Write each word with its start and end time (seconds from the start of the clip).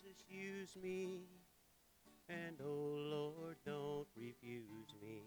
Jesus, 0.00 0.22
use 0.28 0.76
me. 0.82 1.20
And 2.28 2.56
oh 2.64 2.96
Lord, 3.10 3.56
don't 3.66 4.06
refuse 4.16 4.94
me. 5.02 5.22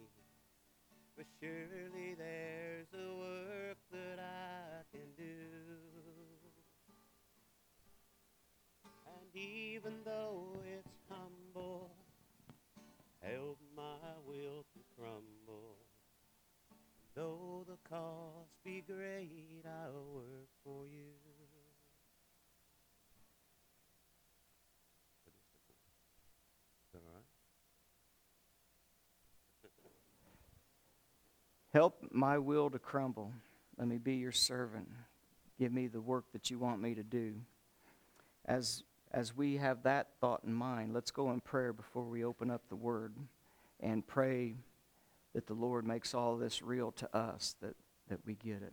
For 1.16 1.24
surely 1.40 2.16
there's 2.18 2.88
a 2.94 3.16
work 3.16 3.78
that 3.92 4.20
I 4.20 4.84
can 4.92 5.08
do. 5.18 5.34
And 9.08 9.42
even 9.42 9.94
though 10.04 10.48
it's 10.66 10.98
humble, 11.10 11.92
help 13.22 13.60
my 13.76 14.18
will 14.26 14.66
to 14.74 14.80
crumble. 14.98 15.78
Though 17.16 17.66
the 17.68 17.78
cost 17.90 18.52
be 18.64 18.84
great, 18.86 19.64
I'll 19.66 20.06
work 20.14 20.50
for 20.64 20.86
you. 20.86 21.14
Is 26.86 26.92
that 26.94 27.02
all 27.08 27.14
right? 27.14 27.24
Help 31.76 32.08
my 32.10 32.38
will 32.38 32.70
to 32.70 32.80
crumble. 32.80 33.34
Let 33.78 33.90
me 33.90 33.98
be 33.98 34.14
your 34.14 34.32
servant. 34.32 34.88
Give 35.60 35.74
me 35.74 35.88
the 35.88 36.00
work 36.00 36.24
that 36.32 36.50
you 36.50 36.58
want 36.58 36.82
me 36.82 36.96
to 36.96 37.04
do. 37.04 37.34
As, 38.46 38.84
as 39.12 39.36
we 39.36 39.58
have 39.58 39.84
that 39.84 40.08
thought 40.22 40.46
in 40.46 40.54
mind, 40.54 40.94
let's 40.94 41.12
go 41.12 41.32
in 41.32 41.42
prayer 41.42 41.74
before 41.74 42.06
we 42.06 42.24
open 42.24 42.50
up 42.50 42.62
the 42.70 42.78
word 42.78 43.14
and 43.82 44.08
pray 44.08 44.56
that 45.34 45.48
the 45.48 45.54
Lord 45.54 45.86
makes 45.86 46.14
all 46.14 46.38
this 46.38 46.62
real 46.62 46.94
to 46.94 47.14
us, 47.14 47.58
that, 47.60 47.76
that 48.08 48.20
we 48.26 48.36
get 48.36 48.62
it. 48.62 48.72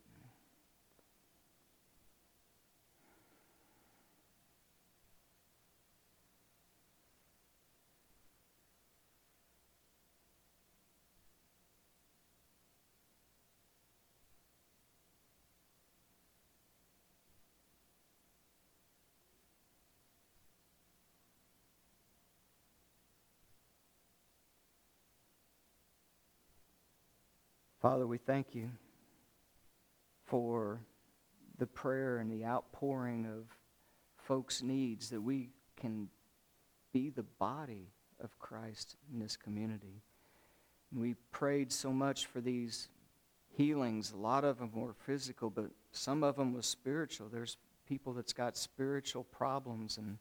Father, 27.82 28.06
we 28.06 28.16
thank 28.16 28.54
you 28.54 28.70
for 30.24 30.80
the 31.58 31.66
prayer 31.66 32.18
and 32.18 32.30
the 32.30 32.44
outpouring 32.44 33.26
of 33.26 33.48
folks' 34.16 34.62
needs 34.62 35.10
that 35.10 35.20
we 35.20 35.50
can 35.76 36.08
be 36.92 37.10
the 37.10 37.24
body 37.24 37.88
of 38.22 38.38
Christ 38.38 38.94
in 39.12 39.18
this 39.18 39.36
community. 39.36 40.00
We 40.94 41.14
prayed 41.32 41.72
so 41.72 41.92
much 41.92 42.26
for 42.26 42.40
these 42.40 42.88
healings. 43.56 44.12
A 44.12 44.16
lot 44.16 44.44
of 44.44 44.58
them 44.58 44.70
were 44.72 44.94
physical, 44.94 45.50
but 45.50 45.72
some 45.90 46.22
of 46.22 46.36
them 46.36 46.52
was 46.52 46.66
spiritual. 46.66 47.28
There's 47.28 47.56
people 47.88 48.12
that's 48.12 48.32
got 48.32 48.56
spiritual 48.56 49.24
problems, 49.24 49.98
and 49.98 50.18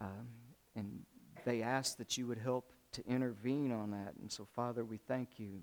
um, 0.00 0.26
and 0.74 1.04
they 1.44 1.62
asked 1.62 1.98
that 1.98 2.18
you 2.18 2.26
would 2.26 2.38
help 2.38 2.72
to 2.94 3.06
intervene 3.06 3.70
on 3.70 3.92
that. 3.92 4.14
And 4.20 4.32
so, 4.32 4.44
Father, 4.56 4.84
we 4.84 4.96
thank 4.96 5.38
you 5.38 5.60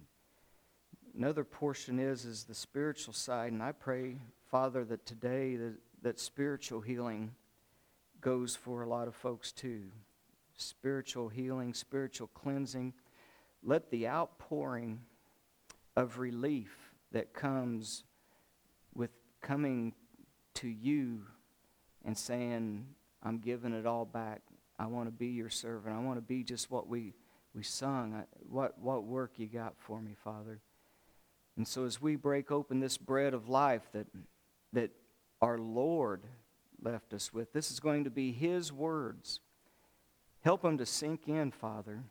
another 1.18 1.44
portion 1.44 2.00
is 2.00 2.26
is 2.26 2.44
the 2.44 2.56
spiritual 2.56 3.14
side. 3.14 3.52
And 3.52 3.62
i 3.62 3.72
pray 3.72 4.18
father 4.50 4.84
that 4.86 5.06
today 5.06 5.56
that, 5.56 5.74
that 6.02 6.20
spiritual 6.20 6.82
healing 6.82 7.32
goes 8.20 8.56
for 8.56 8.84
a 8.84 8.88
lot 8.88 9.08
of 9.08 9.16
folks 9.16 9.52
too. 9.52 9.84
Spiritual 10.58 11.30
healing 11.30 11.74
spiritual 11.74 12.28
cleansing. 12.34 12.94
Let 13.64 13.92
the 13.92 14.08
outpouring 14.08 15.02
of 15.96 16.20
relief 16.20 16.76
that 17.12 17.34
comes 17.34 18.04
with 18.96 19.12
coming 19.42 19.94
to 20.56 20.68
you 20.68 21.24
and 22.04 22.18
saying 22.18 22.86
i'm 23.24 23.40
giving 23.40 23.74
it 23.74 23.86
all 23.86 24.06
back. 24.06 24.42
I 24.80 24.88
want 24.88 25.08
to 25.08 25.12
be 25.12 25.28
your 25.28 25.50
servant. 25.50 25.96
I 25.96 26.00
want 26.00 26.18
to 26.18 26.22
be 26.22 26.44
just 26.44 26.72
what 26.72 26.88
we 26.88 27.14
we 27.54 27.64
sung. 27.64 28.24
What 28.50 28.80
what 28.80 29.04
work 29.04 29.34
you 29.38 29.48
got 29.48 29.76
for 29.78 30.02
me 30.02 30.16
father 30.24 30.60
and 31.58 31.68
so 31.68 31.86
as 31.86 32.02
we 32.02 32.16
break 32.16 32.52
open 32.52 32.80
this 32.80 32.98
bread 32.98 33.34
of 33.34 33.50
life 33.50 33.84
that, 33.94 34.08
that 34.74 34.92
our 35.42 35.58
Lord 35.58 36.24
left 36.82 37.14
us 37.14 37.34
with, 37.34 37.54
this 37.54 37.72
is 37.72 37.80
going 37.80 38.06
to 38.06 38.10
be 38.10 38.32
His 38.32 38.72
words. 38.72 39.40
Help 40.42 40.62
them 40.62 40.78
to 40.78 40.86
sink 40.86 41.28
in, 41.28 41.52
Father. 41.52 42.04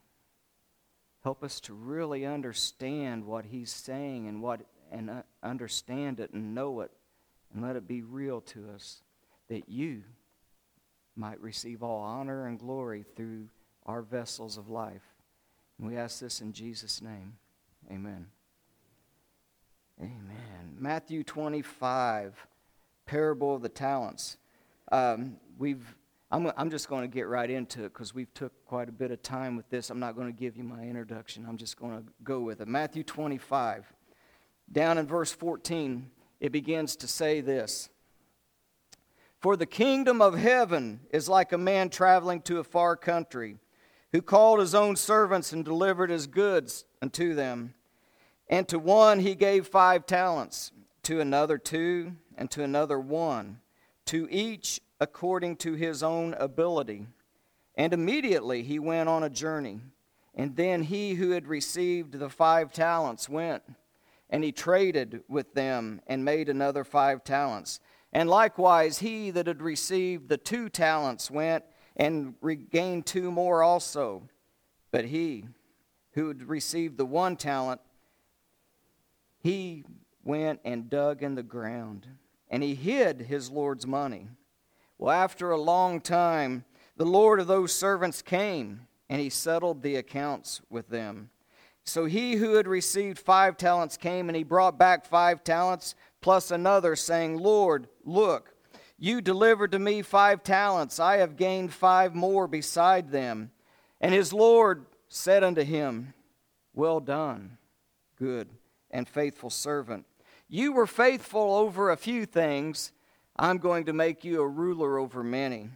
Help 1.23 1.43
us 1.43 1.61
to 1.61 1.75
really 1.75 2.25
understand 2.25 3.25
what 3.25 3.47
He's 3.47 3.71
saying 3.71 4.29
and, 4.29 4.43
what, 4.43 4.61
and 4.93 5.11
uh, 5.11 5.23
understand 5.43 6.21
it 6.21 6.33
and 6.33 6.55
know 6.55 6.81
it 6.81 6.91
and 7.53 7.63
let 7.63 7.77
it 7.77 7.89
be 7.89 8.03
real 8.03 8.41
to 8.41 8.71
us 8.75 9.03
that 9.49 9.69
you 9.69 10.03
might 11.17 11.41
receive 11.41 11.83
all 11.83 12.01
honor 12.01 12.47
and 12.47 12.59
glory 12.59 13.05
through 13.17 13.49
our 13.85 14.03
vessels 14.03 14.57
of 14.57 14.69
life. 14.69 15.03
And 15.79 15.89
we 15.89 15.97
ask 15.97 16.21
this 16.21 16.41
in 16.41 16.53
Jesus' 16.53 17.03
name. 17.03 17.35
Amen. 17.91 18.27
Amen. 20.01 20.77
Matthew 20.79 21.23
25, 21.23 22.47
parable 23.05 23.55
of 23.55 23.61
the 23.61 23.69
talents. 23.69 24.39
Um, 24.91 25.37
we've, 25.59 25.95
I'm, 26.31 26.51
I'm 26.57 26.71
just 26.71 26.89
going 26.89 27.03
to 27.03 27.15
get 27.15 27.29
right 27.29 27.51
into 27.51 27.85
it 27.85 27.93
because 27.93 28.15
we've 28.15 28.33
took 28.33 28.53
quite 28.65 28.89
a 28.89 28.93
bit 28.93 29.11
of 29.11 29.23
time 29.23 29.57
with 29.57 29.69
this. 29.69 29.91
I'm 29.91 30.01
not 30.01 30.17
going 30.17 30.33
to 30.33 30.39
give 30.39 30.57
you 30.57 30.65
my 30.65 30.83
introduction. 30.85 31.45
I'm 31.47 31.59
just 31.59 31.79
going 31.79 31.99
to 31.99 32.05
go 32.25 32.41
with 32.41 32.63
it. 32.63 32.69
Matthew 32.69 33.03
25, 33.03 33.93
down 34.73 34.97
in 34.97 35.07
verse 35.07 35.33
14, 35.33 36.11
it 36.41 36.51
begins 36.51 36.97
to 36.97 37.07
say 37.07 37.43
this. 37.43 37.91
For 39.41 39.57
the 39.57 39.67
kingdom 39.67 40.23
of 40.23 40.39
heaven 40.39 41.01
is 41.11 41.29
like 41.29 41.53
a 41.53 41.59
man 41.59 41.91
traveling 41.91 42.41
to 42.43 42.59
a 42.59 42.65
far 42.65 42.97
country, 42.97 43.59
who 44.13 44.23
called 44.23 44.61
his 44.61 44.75
own 44.75 44.97
servants 44.97 45.53
and 45.53 45.63
delivered 45.63 46.09
his 46.09 46.27
goods 46.27 46.87
unto 47.03 47.35
them. 47.35 47.75
And 48.51 48.67
to 48.69 48.81
one 48.81 49.21
he 49.21 49.37
gave 49.37 49.69
five 49.69 50.05
talents, 50.07 50.73
to 51.05 51.21
another 51.21 51.57
two, 51.57 52.17
and 52.37 52.51
to 52.51 52.65
another 52.65 52.99
one, 52.99 53.61
to 54.07 54.27
each 54.29 54.81
according 55.01 55.57
to 55.59 55.75
his 55.75 56.03
own 56.03 56.35
ability. 56.35 57.07
And 57.77 57.95
immediately 57.95 58.63
he 58.65 58.81
went 58.81 59.09
on 59.09 59.23
a 59.23 59.31
journey. 59.31 59.81
And 60.35 60.57
then 60.57 60.83
he 60.83 61.15
who 61.15 61.31
had 61.31 61.47
received 61.47 62.19
the 62.19 62.29
five 62.29 62.73
talents 62.73 63.29
went, 63.29 63.63
and 64.29 64.43
he 64.43 64.53
traded 64.53 65.23
with 65.29 65.55
them 65.55 66.01
and 66.09 66.25
made 66.25 66.49
another 66.49 66.83
five 66.83 67.23
talents. 67.23 67.79
And 68.13 68.29
likewise 68.29 68.99
he 68.99 69.31
that 69.31 69.47
had 69.47 69.63
received 69.63 70.29
the 70.29 70.37
two 70.37 70.69
talents 70.69 71.31
went 71.31 71.65
and 71.97 72.35
regained 72.41 73.07
two 73.07 73.31
more 73.31 73.63
also. 73.63 74.29
But 74.91 75.05
he 75.05 75.45
who 76.15 76.29
had 76.29 76.49
received 76.49 76.97
the 76.97 77.07
one 77.07 77.37
talent, 77.37 77.81
he 79.41 79.85
went 80.23 80.61
and 80.65 80.91
dug 80.91 81.23
in 81.23 81.35
the 81.35 81.43
ground, 81.43 82.07
and 82.49 82.63
he 82.63 82.75
hid 82.75 83.23
his 83.23 83.51
Lord's 83.51 83.87
money. 83.87 84.29
Well, 84.99 85.15
after 85.15 85.51
a 85.51 85.61
long 85.61 86.01
time, 86.01 86.65
the 86.97 87.07
Lord 87.07 87.41
of 87.41 87.47
those 87.47 87.73
servants 87.73 88.21
came, 88.21 88.87
and 89.09 89.21
he 89.21 89.31
settled 89.31 89.83
the 89.83 89.97
accounts 89.97 90.61
with 90.69 90.89
them. 90.89 91.31
So 91.85 92.05
he 92.05 92.35
who 92.35 92.55
had 92.55 92.69
received 92.69 93.19
five 93.19 93.57
talents 93.57 93.97
came, 93.97 94.29
and 94.29 94.37
he 94.37 94.45
brought 94.45 94.79
back 94.79 95.07
five 95.07 95.43
talents 95.43 95.95
plus 96.21 96.51
another, 96.51 96.95
saying, 96.95 97.39
Lord, 97.39 97.89
look, 98.05 98.55
you 98.99 99.23
delivered 99.23 99.73
to 99.73 99.79
me 99.79 100.03
five 100.03 100.45
talents. 100.45 101.01
I 101.01 101.17
have 101.17 101.39
gained 101.39 101.73
five 101.73 102.15
more 102.15 102.47
beside 102.47 103.11
them. 103.11 103.51
And 104.03 104.13
his 104.13 104.35
Lord 104.35 104.85
said 105.09 105.43
unto 105.43 105.63
him, 105.63 106.13
Well 106.75 107.01
done, 107.01 107.57
good 108.19 108.51
and 108.91 109.09
faithful 109.09 109.51
servant. 109.51 110.07
You 110.49 110.73
were 110.73 110.87
faithful 110.87 111.55
over 111.55 111.91
a 111.91 111.97
few 111.97 112.27
things. 112.27 112.93
I'm 113.37 113.59
going 113.59 113.85
to 113.87 113.93
make 113.93 114.25
you 114.25 114.43
a 114.43 114.49
ruler 114.49 114.99
over 114.99 115.23
many. 115.23 115.71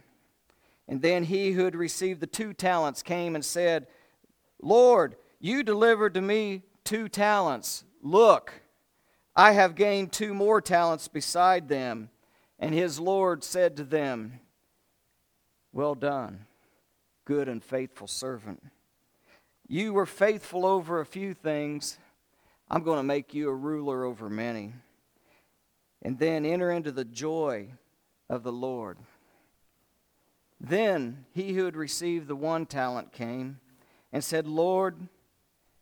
And 0.87 1.01
then 1.01 1.23
he 1.23 1.51
who 1.51 1.65
had 1.65 1.75
received 1.75 2.19
the 2.19 2.27
two 2.27 2.53
talents 2.53 3.01
came 3.01 3.35
and 3.35 3.43
said, 3.43 3.87
Lord, 4.61 5.15
you 5.39 5.63
delivered 5.63 6.13
to 6.15 6.21
me 6.21 6.63
two 6.83 7.09
talents. 7.09 7.83
Look, 8.01 8.61
I 9.35 9.53
have 9.53 9.75
gained 9.75 10.11
two 10.11 10.33
more 10.33 10.61
talents 10.61 11.07
beside 11.07 11.67
them. 11.67 12.09
And 12.59 12.73
his 12.73 12.99
Lord 12.99 13.43
said 13.43 13.75
to 13.77 13.83
them, 13.83 14.39
Well 15.73 15.95
done, 15.95 16.45
good 17.25 17.49
and 17.49 17.63
faithful 17.63 18.07
servant. 18.07 18.63
You 19.67 19.93
were 19.93 20.05
faithful 20.05 20.65
over 20.65 20.99
a 20.99 21.05
few 21.05 21.33
things. 21.33 21.97
I'm 22.69 22.83
going 22.83 22.97
to 22.97 23.03
make 23.03 23.33
you 23.33 23.49
a 23.49 23.53
ruler 23.55 24.03
over 24.03 24.29
many. 24.29 24.73
And 26.01 26.19
then 26.19 26.45
enter 26.45 26.71
into 26.71 26.91
the 26.91 27.05
joy 27.05 27.69
of 28.29 28.43
the 28.43 28.51
Lord. 28.51 28.97
Then 30.59 31.25
he 31.33 31.53
who 31.53 31.65
had 31.65 31.75
received 31.75 32.27
the 32.27 32.35
one 32.35 32.65
talent 32.65 33.11
came 33.11 33.59
and 34.11 34.23
said, 34.23 34.47
Lord, 34.47 35.07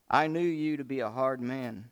I 0.09 0.27
knew 0.27 0.39
you 0.39 0.77
to 0.77 0.83
be 0.83 1.00
a 1.00 1.09
hard 1.09 1.41
man, 1.41 1.89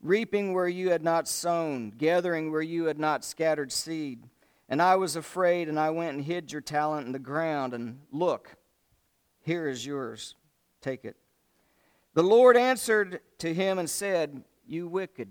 reaping 0.00 0.52
where 0.52 0.68
you 0.68 0.90
had 0.90 1.02
not 1.02 1.28
sown, 1.28 1.90
gathering 1.90 2.50
where 2.50 2.62
you 2.62 2.84
had 2.84 2.98
not 2.98 3.24
scattered 3.24 3.72
seed. 3.72 4.28
And 4.68 4.80
I 4.80 4.96
was 4.96 5.16
afraid, 5.16 5.68
and 5.68 5.78
I 5.78 5.90
went 5.90 6.16
and 6.16 6.24
hid 6.24 6.52
your 6.52 6.60
talent 6.60 7.06
in 7.06 7.12
the 7.12 7.18
ground. 7.18 7.74
And 7.74 8.00
look, 8.10 8.56
here 9.42 9.68
is 9.68 9.84
yours. 9.84 10.34
Take 10.80 11.04
it. 11.04 11.16
The 12.14 12.22
Lord 12.22 12.56
answered 12.56 13.20
to 13.38 13.52
him 13.52 13.78
and 13.78 13.90
said, 13.90 14.44
You 14.66 14.86
wicked 14.86 15.30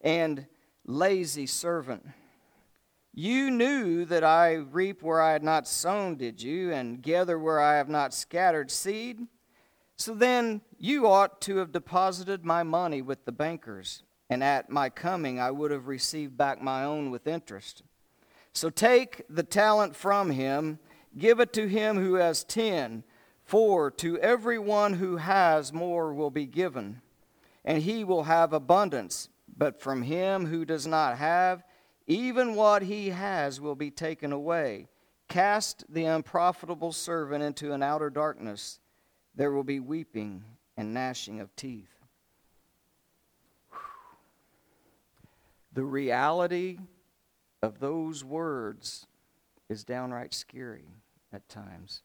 and 0.00 0.46
lazy 0.86 1.46
servant. 1.46 2.08
You 3.12 3.50
knew 3.50 4.04
that 4.04 4.22
I 4.22 4.54
reap 4.54 5.02
where 5.02 5.20
I 5.20 5.32
had 5.32 5.42
not 5.42 5.66
sown, 5.66 6.16
did 6.16 6.40
you, 6.40 6.72
and 6.72 7.02
gather 7.02 7.36
where 7.36 7.60
I 7.60 7.76
have 7.76 7.88
not 7.88 8.14
scattered 8.14 8.70
seed? 8.70 9.26
So 9.96 10.14
then 10.14 10.62
you 10.78 11.06
ought 11.06 11.40
to 11.42 11.56
have 11.56 11.72
deposited 11.72 12.44
my 12.44 12.62
money 12.62 13.02
with 13.02 13.24
the 13.24 13.32
bankers, 13.32 14.04
and 14.30 14.42
at 14.42 14.70
my 14.70 14.88
coming 14.88 15.40
I 15.40 15.50
would 15.50 15.72
have 15.72 15.88
received 15.88 16.36
back 16.36 16.62
my 16.62 16.84
own 16.84 17.10
with 17.10 17.26
interest. 17.26 17.82
So 18.52 18.70
take 18.70 19.22
the 19.28 19.42
talent 19.42 19.96
from 19.96 20.30
him, 20.30 20.78
give 21.18 21.40
it 21.40 21.52
to 21.54 21.68
him 21.68 21.96
who 21.96 22.14
has 22.14 22.44
ten, 22.44 23.02
for 23.52 23.90
to 23.90 24.18
every 24.20 24.58
one 24.58 24.94
who 24.94 25.18
has 25.18 25.74
more 25.74 26.14
will 26.14 26.30
be 26.30 26.46
given, 26.46 27.02
and 27.66 27.82
he 27.82 28.02
will 28.02 28.22
have 28.22 28.54
abundance. 28.54 29.28
But 29.54 29.78
from 29.78 30.00
him 30.00 30.46
who 30.46 30.64
does 30.64 30.86
not 30.86 31.18
have, 31.18 31.62
even 32.06 32.54
what 32.54 32.80
he 32.80 33.10
has 33.10 33.60
will 33.60 33.74
be 33.74 33.90
taken 33.90 34.32
away. 34.32 34.88
Cast 35.28 35.84
the 35.92 36.06
unprofitable 36.06 36.92
servant 36.92 37.44
into 37.44 37.74
an 37.74 37.82
outer 37.82 38.08
darkness. 38.08 38.80
There 39.34 39.52
will 39.52 39.64
be 39.64 39.80
weeping 39.80 40.44
and 40.78 40.94
gnashing 40.94 41.38
of 41.38 41.54
teeth. 41.54 41.92
The 45.74 45.84
reality 45.84 46.78
of 47.62 47.80
those 47.80 48.24
words 48.24 49.06
is 49.68 49.84
downright 49.84 50.32
scary 50.32 50.86
at 51.34 51.50
times. 51.50 52.00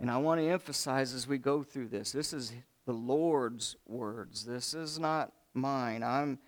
And 0.00 0.10
I 0.10 0.16
want 0.18 0.40
to 0.40 0.48
emphasize 0.48 1.14
as 1.14 1.26
we 1.26 1.38
go 1.38 1.62
through 1.62 1.88
this 1.88 2.12
this 2.12 2.32
is 2.32 2.52
the 2.86 2.92
Lord's 2.92 3.76
words. 3.86 4.44
This 4.44 4.74
is 4.74 4.98
not 4.98 5.32
mine. 5.54 6.02
I'm 6.02 6.38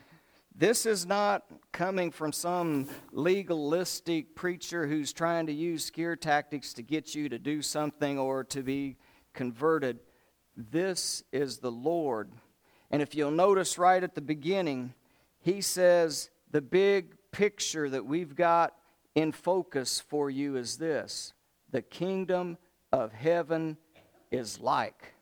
this 0.58 0.87
is 0.87 1.04
not 1.04 1.44
coming 1.70 2.10
from 2.10 2.32
some 2.32 2.88
legalistic 3.12 4.34
preacher 4.34 4.87
who's 4.87 5.12
trying 5.12 5.46
to 5.46 5.52
use 5.52 5.84
scare 5.84 6.16
tactics 6.16 6.72
to 6.75 6.82
get 6.82 7.14
you 7.14 7.28
to 7.28 7.38
do 7.38 7.60
something 7.60 8.19
or 8.19 8.43
to 8.44 8.62
be 8.62 8.96
converted. 9.34 9.98
This 10.56 11.22
is 11.31 11.58
the 11.58 11.70
Lord. 11.70 12.31
And 12.90 13.02
if 13.02 13.14
you'll 13.14 13.32
notice 13.32 13.76
right 13.76 14.02
at 14.02 14.14
the 14.14 14.22
beginning, 14.22 14.94
he 15.40 15.60
says 15.60 16.31
the 16.50 16.62
big 16.62 17.14
picture 17.32 17.90
that 17.90 18.06
we've 18.06 18.34
got 18.34 18.72
in 19.14 19.32
focus 19.32 20.00
for 20.00 20.31
you 20.31 20.56
is 20.56 20.78
this 20.78 21.34
the 21.70 21.82
kingdom 21.82 22.56
of 22.96 23.12
heaven 23.12 23.76
is 24.31 24.60
like. 24.60 25.14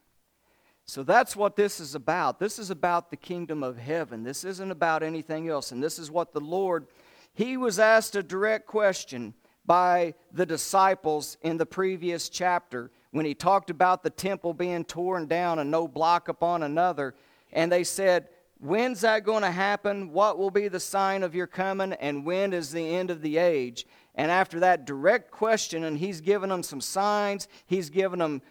So 0.86 1.02
that's 1.02 1.34
what 1.34 1.56
this 1.56 1.80
is 1.80 1.94
about. 1.94 2.38
This 2.38 2.58
is 2.58 2.70
about 2.70 3.10
the 3.10 3.16
kingdom 3.16 3.62
of 3.62 3.78
heaven. 3.78 4.22
This 4.22 4.44
isn't 4.44 4.70
about 4.70 5.02
anything 5.02 5.48
else. 5.48 5.72
And 5.72 5.82
this 5.82 5.98
is 5.98 6.10
what 6.10 6.32
the 6.32 6.40
Lord, 6.40 6.86
he 7.32 7.56
was 7.56 7.78
asked 7.78 8.16
a 8.16 8.22
direct 8.22 8.66
question 8.66 9.34
by 9.64 10.14
the 10.32 10.44
disciples 10.44 11.38
in 11.42 11.56
the 11.56 11.66
previous 11.66 12.28
chapter 12.28 12.90
when 13.12 13.24
he 13.24 13.34
talked 13.34 13.70
about 13.70 14.02
the 14.02 14.10
temple 14.10 14.52
being 14.52 14.84
torn 14.84 15.26
down 15.26 15.58
and 15.58 15.70
no 15.70 15.88
block 15.88 16.28
upon 16.28 16.62
another. 16.62 17.14
And 17.52 17.72
they 17.72 17.84
said, 17.84 18.28
When's 18.60 19.02
that 19.02 19.24
going 19.24 19.42
to 19.42 19.50
happen? 19.50 20.10
What 20.12 20.38
will 20.38 20.50
be 20.50 20.68
the 20.68 20.80
sign 20.80 21.22
of 21.22 21.34
your 21.34 21.46
coming? 21.46 21.92
And 21.94 22.24
when 22.24 22.52
is 22.52 22.70
the 22.70 22.94
end 22.94 23.10
of 23.10 23.20
the 23.20 23.36
age? 23.36 23.86
And 24.14 24.30
after 24.30 24.60
that 24.60 24.84
direct 24.84 25.30
question, 25.30 25.84
and 25.84 25.98
he's 25.98 26.20
given 26.20 26.50
them 26.50 26.62
some 26.62 26.80
signs, 26.80 27.48
he's 27.66 27.90
given 27.90 28.18
them 28.20 28.42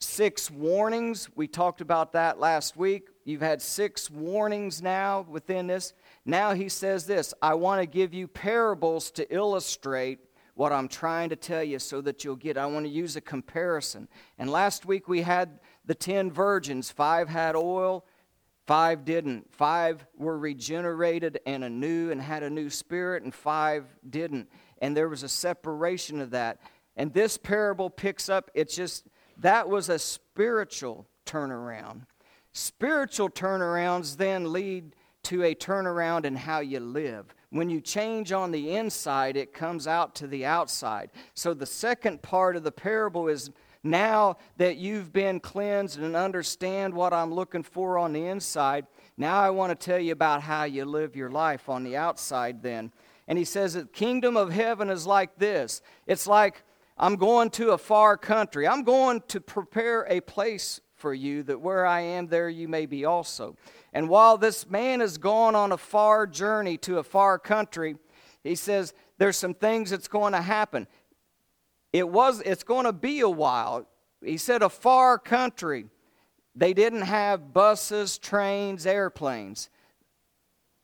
six 0.00 0.50
warnings. 0.50 1.28
We 1.36 1.46
talked 1.46 1.80
about 1.80 2.12
that 2.12 2.40
last 2.40 2.76
week. 2.76 3.08
You've 3.24 3.40
had 3.40 3.62
six 3.62 4.10
warnings 4.10 4.82
now 4.82 5.24
within 5.28 5.68
this. 5.68 5.92
Now 6.24 6.54
he 6.54 6.68
says 6.68 7.06
this 7.06 7.32
I 7.40 7.54
want 7.54 7.80
to 7.80 7.86
give 7.86 8.12
you 8.12 8.26
parables 8.26 9.10
to 9.12 9.34
illustrate 9.34 10.18
what 10.54 10.72
I'm 10.72 10.88
trying 10.88 11.30
to 11.30 11.36
tell 11.36 11.62
you 11.62 11.78
so 11.78 12.00
that 12.02 12.24
you'll 12.24 12.36
get. 12.36 12.58
I 12.58 12.66
want 12.66 12.84
to 12.84 12.90
use 12.90 13.16
a 13.16 13.20
comparison. 13.20 14.08
And 14.38 14.50
last 14.50 14.84
week 14.84 15.08
we 15.08 15.22
had 15.22 15.60
the 15.84 15.94
10 15.94 16.30
virgins. 16.30 16.90
Five 16.90 17.28
had 17.28 17.56
oil, 17.56 18.04
five 18.66 19.04
didn't. 19.04 19.52
Five 19.52 20.06
were 20.16 20.38
regenerated 20.38 21.40
and 21.46 21.64
anew 21.64 22.10
and 22.10 22.20
had 22.20 22.42
a 22.42 22.50
new 22.50 22.70
spirit, 22.70 23.22
and 23.22 23.34
five 23.34 23.86
didn't. 24.08 24.48
And 24.80 24.96
there 24.96 25.08
was 25.08 25.22
a 25.22 25.28
separation 25.28 26.20
of 26.20 26.30
that. 26.30 26.58
And 26.96 27.12
this 27.12 27.36
parable 27.36 27.90
picks 27.90 28.28
up, 28.28 28.50
it's 28.54 28.74
just 28.74 29.06
that 29.38 29.68
was 29.68 29.88
a 29.88 29.98
spiritual 29.98 31.06
turnaround. 31.26 32.02
Spiritual 32.52 33.30
turnarounds 33.30 34.16
then 34.16 34.52
lead 34.52 34.94
to 35.24 35.42
a 35.44 35.54
turnaround 35.54 36.24
in 36.24 36.36
how 36.36 36.60
you 36.60 36.80
live. 36.80 37.34
When 37.50 37.70
you 37.70 37.80
change 37.80 38.32
on 38.32 38.50
the 38.50 38.74
inside, 38.74 39.36
it 39.36 39.52
comes 39.54 39.86
out 39.86 40.14
to 40.16 40.26
the 40.26 40.44
outside. 40.44 41.10
So 41.34 41.54
the 41.54 41.66
second 41.66 42.22
part 42.22 42.56
of 42.56 42.64
the 42.64 42.72
parable 42.72 43.28
is 43.28 43.50
now 43.82 44.36
that 44.56 44.76
you've 44.76 45.12
been 45.12 45.40
cleansed 45.40 45.98
and 45.98 46.14
understand 46.14 46.94
what 46.94 47.12
I'm 47.12 47.34
looking 47.34 47.62
for 47.62 47.98
on 47.98 48.12
the 48.12 48.26
inside, 48.26 48.86
now 49.16 49.40
I 49.40 49.50
want 49.50 49.70
to 49.78 49.86
tell 49.86 49.98
you 49.98 50.12
about 50.12 50.42
how 50.42 50.64
you 50.64 50.84
live 50.84 51.16
your 51.16 51.30
life 51.30 51.68
on 51.68 51.82
the 51.82 51.96
outside 51.96 52.62
then. 52.62 52.92
And 53.26 53.38
he 53.38 53.44
says 53.44 53.74
that 53.74 53.92
kingdom 53.92 54.36
of 54.36 54.52
heaven 54.52 54.88
is 54.88 55.06
like 55.06 55.38
this. 55.38 55.82
It's 56.06 56.26
like 56.26 56.62
I'm 56.96 57.16
going 57.16 57.50
to 57.50 57.70
a 57.70 57.78
far 57.78 58.16
country. 58.16 58.68
I'm 58.68 58.84
going 58.84 59.22
to 59.28 59.40
prepare 59.40 60.06
a 60.08 60.20
place 60.20 60.80
for 60.94 61.12
you 61.12 61.42
that 61.44 61.60
where 61.60 61.84
I 61.84 62.00
am, 62.00 62.28
there 62.28 62.48
you 62.48 62.68
may 62.68 62.86
be 62.86 63.04
also. 63.04 63.56
And 63.92 64.08
while 64.08 64.38
this 64.38 64.70
man 64.70 65.00
is 65.00 65.18
gone 65.18 65.56
on 65.56 65.72
a 65.72 65.76
far 65.76 66.26
journey 66.26 66.78
to 66.78 66.98
a 66.98 67.02
far 67.02 67.38
country, 67.38 67.96
he 68.44 68.54
says 68.54 68.94
there's 69.18 69.36
some 69.36 69.54
things 69.54 69.90
that's 69.90 70.08
going 70.08 70.32
to 70.32 70.40
happen. 70.40 70.86
It 71.92 72.08
was 72.08 72.40
it's 72.40 72.64
going 72.64 72.84
to 72.84 72.92
be 72.92 73.20
a 73.20 73.28
while. 73.28 73.86
He 74.24 74.36
said 74.36 74.62
a 74.62 74.68
far 74.68 75.18
country. 75.18 75.86
They 76.54 76.74
didn't 76.74 77.02
have 77.02 77.52
buses, 77.52 78.18
trains, 78.18 78.86
airplanes. 78.86 79.70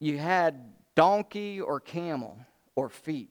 You 0.00 0.18
had 0.18 0.72
donkey 0.94 1.60
or 1.60 1.80
camel 1.80 2.38
or 2.74 2.88
feet. 2.88 3.30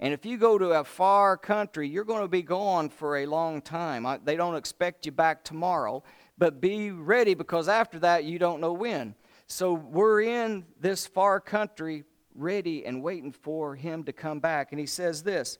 And 0.00 0.14
if 0.14 0.24
you 0.24 0.36
go 0.36 0.58
to 0.58 0.70
a 0.70 0.84
far 0.84 1.36
country, 1.36 1.88
you're 1.88 2.04
going 2.04 2.22
to 2.22 2.28
be 2.28 2.42
gone 2.42 2.88
for 2.88 3.18
a 3.18 3.26
long 3.26 3.60
time. 3.60 4.06
I, 4.06 4.18
they 4.22 4.36
don't 4.36 4.54
expect 4.54 5.06
you 5.06 5.12
back 5.12 5.42
tomorrow, 5.42 6.04
but 6.36 6.60
be 6.60 6.92
ready 6.92 7.34
because 7.34 7.68
after 7.68 7.98
that, 8.00 8.24
you 8.24 8.38
don't 8.38 8.60
know 8.60 8.72
when. 8.72 9.14
So 9.48 9.72
we're 9.72 10.20
in 10.20 10.66
this 10.80 11.06
far 11.06 11.40
country, 11.40 12.04
ready 12.34 12.86
and 12.86 13.02
waiting 13.02 13.32
for 13.32 13.74
him 13.74 14.04
to 14.04 14.12
come 14.12 14.38
back. 14.38 14.70
And 14.70 14.78
he 14.78 14.86
says 14.86 15.22
this 15.22 15.58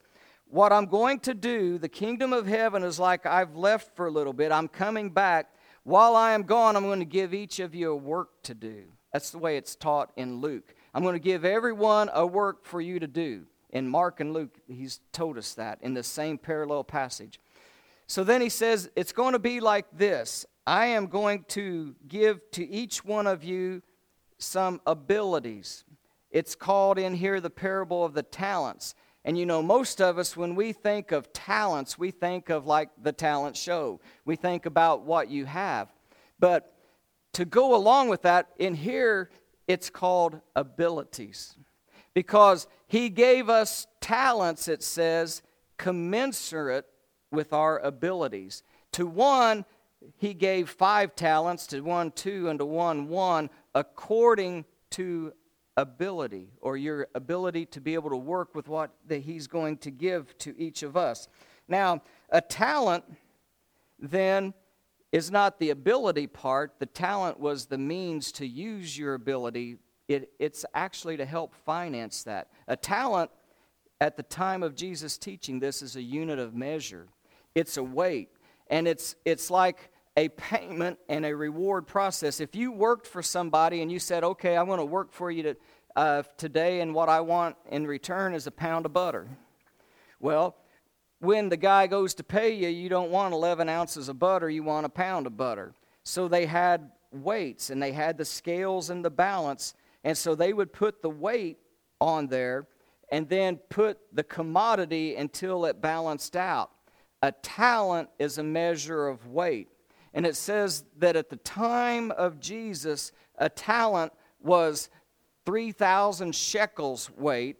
What 0.51 0.73
I'm 0.73 0.87
going 0.87 1.19
to 1.21 1.35
do, 1.35 1.77
the 1.77 1.87
kingdom 1.87 2.33
of 2.33 2.47
heaven 2.47 2.81
is 2.83 2.99
like 2.99 3.27
I've 3.27 3.55
left 3.55 3.95
for 3.95 4.07
a 4.07 4.11
little 4.11 4.33
bit. 4.33 4.51
I'm 4.51 4.67
coming 4.67 5.11
back. 5.11 5.53
While 5.83 6.15
I 6.15 6.31
am 6.31 6.41
gone, 6.41 6.75
I'm 6.75 6.83
going 6.83 6.99
to 6.99 7.05
give 7.05 7.35
each 7.35 7.59
of 7.59 7.75
you 7.75 7.91
a 7.91 7.95
work 7.95 8.41
to 8.43 8.55
do. 8.55 8.85
That's 9.13 9.29
the 9.29 9.37
way 9.37 9.57
it's 9.57 9.75
taught 9.75 10.11
in 10.15 10.41
Luke. 10.41 10.73
I'm 10.95 11.03
going 11.03 11.13
to 11.13 11.19
give 11.19 11.45
everyone 11.45 12.09
a 12.13 12.25
work 12.25 12.65
for 12.65 12.81
you 12.81 12.99
to 12.99 13.05
do. 13.05 13.45
In 13.69 13.87
Mark 13.87 14.21
and 14.21 14.33
Luke, 14.33 14.57
he's 14.67 15.01
told 15.13 15.37
us 15.37 15.53
that 15.53 15.77
in 15.83 15.93
the 15.93 16.01
same 16.01 16.39
parallel 16.39 16.83
passage. 16.83 17.39
So 18.07 18.23
then 18.23 18.41
he 18.41 18.49
says, 18.49 18.89
It's 18.95 19.11
going 19.11 19.33
to 19.33 19.39
be 19.39 19.59
like 19.59 19.85
this 19.93 20.47
I 20.65 20.87
am 20.87 21.07
going 21.07 21.45
to 21.49 21.95
give 22.07 22.39
to 22.53 22.67
each 22.67 23.05
one 23.05 23.27
of 23.27 23.43
you 23.43 23.83
some 24.39 24.81
abilities. 24.87 25.83
It's 26.31 26.55
called 26.55 26.97
in 26.97 27.13
here 27.13 27.39
the 27.39 27.51
parable 27.51 28.03
of 28.03 28.15
the 28.15 28.23
talents. 28.23 28.95
And 29.29 29.37
you 29.37 29.45
know, 29.45 29.61
most 29.61 30.01
of 30.01 30.17
us, 30.17 30.35
when 30.35 30.55
we 30.55 30.73
think 30.73 31.11
of 31.11 31.31
talents, 31.33 31.99
we 31.99 32.09
think 32.09 32.49
of 32.49 32.65
like 32.65 32.89
the 32.99 33.11
talent 33.11 33.55
show. 33.55 33.99
We 34.25 34.35
think 34.35 34.65
about 34.65 35.03
what 35.03 35.29
you 35.29 35.45
have. 35.45 35.93
But 36.39 36.73
to 37.33 37.45
go 37.45 37.75
along 37.75 38.09
with 38.09 38.23
that, 38.23 38.47
in 38.57 38.73
here, 38.73 39.29
it's 39.67 39.91
called 39.91 40.41
abilities 40.55 41.55
because 42.15 42.65
he 42.87 43.09
gave 43.09 43.49
us 43.49 43.85
talents, 44.01 44.67
it 44.67 44.81
says, 44.81 45.43
commensurate 45.77 46.87
with 47.31 47.53
our 47.53 47.77
abilities. 47.77 48.63
To 48.93 49.05
one, 49.05 49.63
he 50.17 50.33
gave 50.33 50.71
five 50.71 51.15
talents, 51.15 51.67
to 51.67 51.81
one, 51.81 52.09
two, 52.13 52.49
and 52.49 52.57
to 52.57 52.65
one, 52.65 53.07
one, 53.09 53.51
according 53.75 54.65
to 54.89 55.33
ability 55.79 56.49
or 56.59 56.75
your 56.75 57.07
ability 57.15 57.65
to 57.65 57.79
be 57.79 57.93
able 57.93 58.09
to 58.09 58.17
work 58.17 58.53
with 58.53 58.67
what 58.67 58.91
that 59.07 59.21
he's 59.21 59.47
going 59.47 59.77
to 59.77 59.89
give 59.89 60.37
to 60.39 60.53
each 60.59 60.83
of 60.83 60.97
us. 60.97 61.29
Now, 61.67 62.01
a 62.29 62.41
talent 62.41 63.05
then 63.97 64.53
is 65.11 65.31
not 65.31 65.57
the 65.59 65.69
ability 65.69 66.27
part. 66.27 66.73
The 66.79 66.85
talent 66.85 67.39
was 67.39 67.65
the 67.65 67.77
means 67.77 68.31
to 68.33 68.45
use 68.45 68.97
your 68.97 69.13
ability. 69.13 69.77
It, 70.07 70.31
it's 70.37 70.65
actually 70.73 71.17
to 71.17 71.25
help 71.25 71.55
finance 71.65 72.23
that. 72.23 72.49
A 72.67 72.75
talent 72.75 73.31
at 74.01 74.17
the 74.17 74.23
time 74.23 74.63
of 74.63 74.75
Jesus 74.75 75.17
teaching 75.17 75.59
this 75.59 75.81
is 75.81 75.95
a 75.95 76.01
unit 76.01 76.39
of 76.39 76.53
measure. 76.53 77.07
It's 77.55 77.77
a 77.77 77.83
weight. 77.83 78.29
And 78.67 78.85
it's, 78.87 79.15
it's 79.25 79.49
like 79.49 79.89
a 80.19 80.27
payment 80.27 80.99
and 81.07 81.25
a 81.25 81.33
reward 81.33 81.87
process. 81.87 82.41
If 82.41 82.53
you 82.53 82.73
worked 82.73 83.07
for 83.07 83.23
somebody 83.23 83.81
and 83.81 83.89
you 83.89 83.99
said, 83.99 84.25
okay, 84.25 84.57
I'm 84.57 84.65
going 84.65 84.79
to 84.79 84.85
work 84.85 85.13
for 85.13 85.31
you 85.31 85.43
to, 85.43 85.55
uh, 85.95 86.23
today, 86.35 86.81
and 86.81 86.93
what 86.93 87.07
I 87.07 87.21
want 87.21 87.55
in 87.71 87.87
return 87.87 88.33
is 88.33 88.45
a 88.45 88.51
pound 88.51 88.85
of 88.85 88.91
butter. 88.91 89.29
Well, 90.19 90.57
when 91.19 91.47
the 91.47 91.55
guy 91.55 91.87
goes 91.87 92.13
to 92.15 92.23
pay 92.25 92.53
you, 92.53 92.67
you 92.67 92.89
don't 92.89 93.11
want 93.11 93.33
11 93.33 93.69
ounces 93.69 94.09
of 94.09 94.19
butter, 94.19 94.49
you 94.49 94.61
want 94.61 94.85
a 94.85 94.89
pound 94.89 95.25
of 95.25 95.37
butter. 95.37 95.71
So 96.03 96.27
they 96.27 96.45
had 96.45 96.91
weights 97.13 97.69
and 97.69 97.81
they 97.81 97.93
had 97.93 98.17
the 98.17 98.25
scales 98.25 98.89
and 98.89 99.05
the 99.05 99.09
balance, 99.09 99.73
and 100.03 100.17
so 100.17 100.35
they 100.35 100.51
would 100.51 100.73
put 100.73 101.01
the 101.01 101.09
weight 101.09 101.59
on 102.01 102.27
there 102.27 102.67
and 103.09 103.29
then 103.29 103.55
put 103.69 103.99
the 104.11 104.23
commodity 104.23 105.15
until 105.15 105.63
it 105.63 105.79
balanced 105.81 106.35
out. 106.35 106.71
A 107.21 107.31
talent 107.31 108.09
is 108.19 108.37
a 108.37 108.43
measure 108.43 109.07
of 109.07 109.25
weight. 109.25 109.69
And 110.13 110.25
it 110.25 110.35
says 110.35 110.83
that 110.97 111.15
at 111.15 111.29
the 111.29 111.37
time 111.37 112.11
of 112.11 112.39
Jesus, 112.39 113.11
a 113.37 113.49
talent 113.49 114.11
was 114.41 114.89
3,000 115.45 116.33
shekels 116.35 117.09
weight 117.17 117.57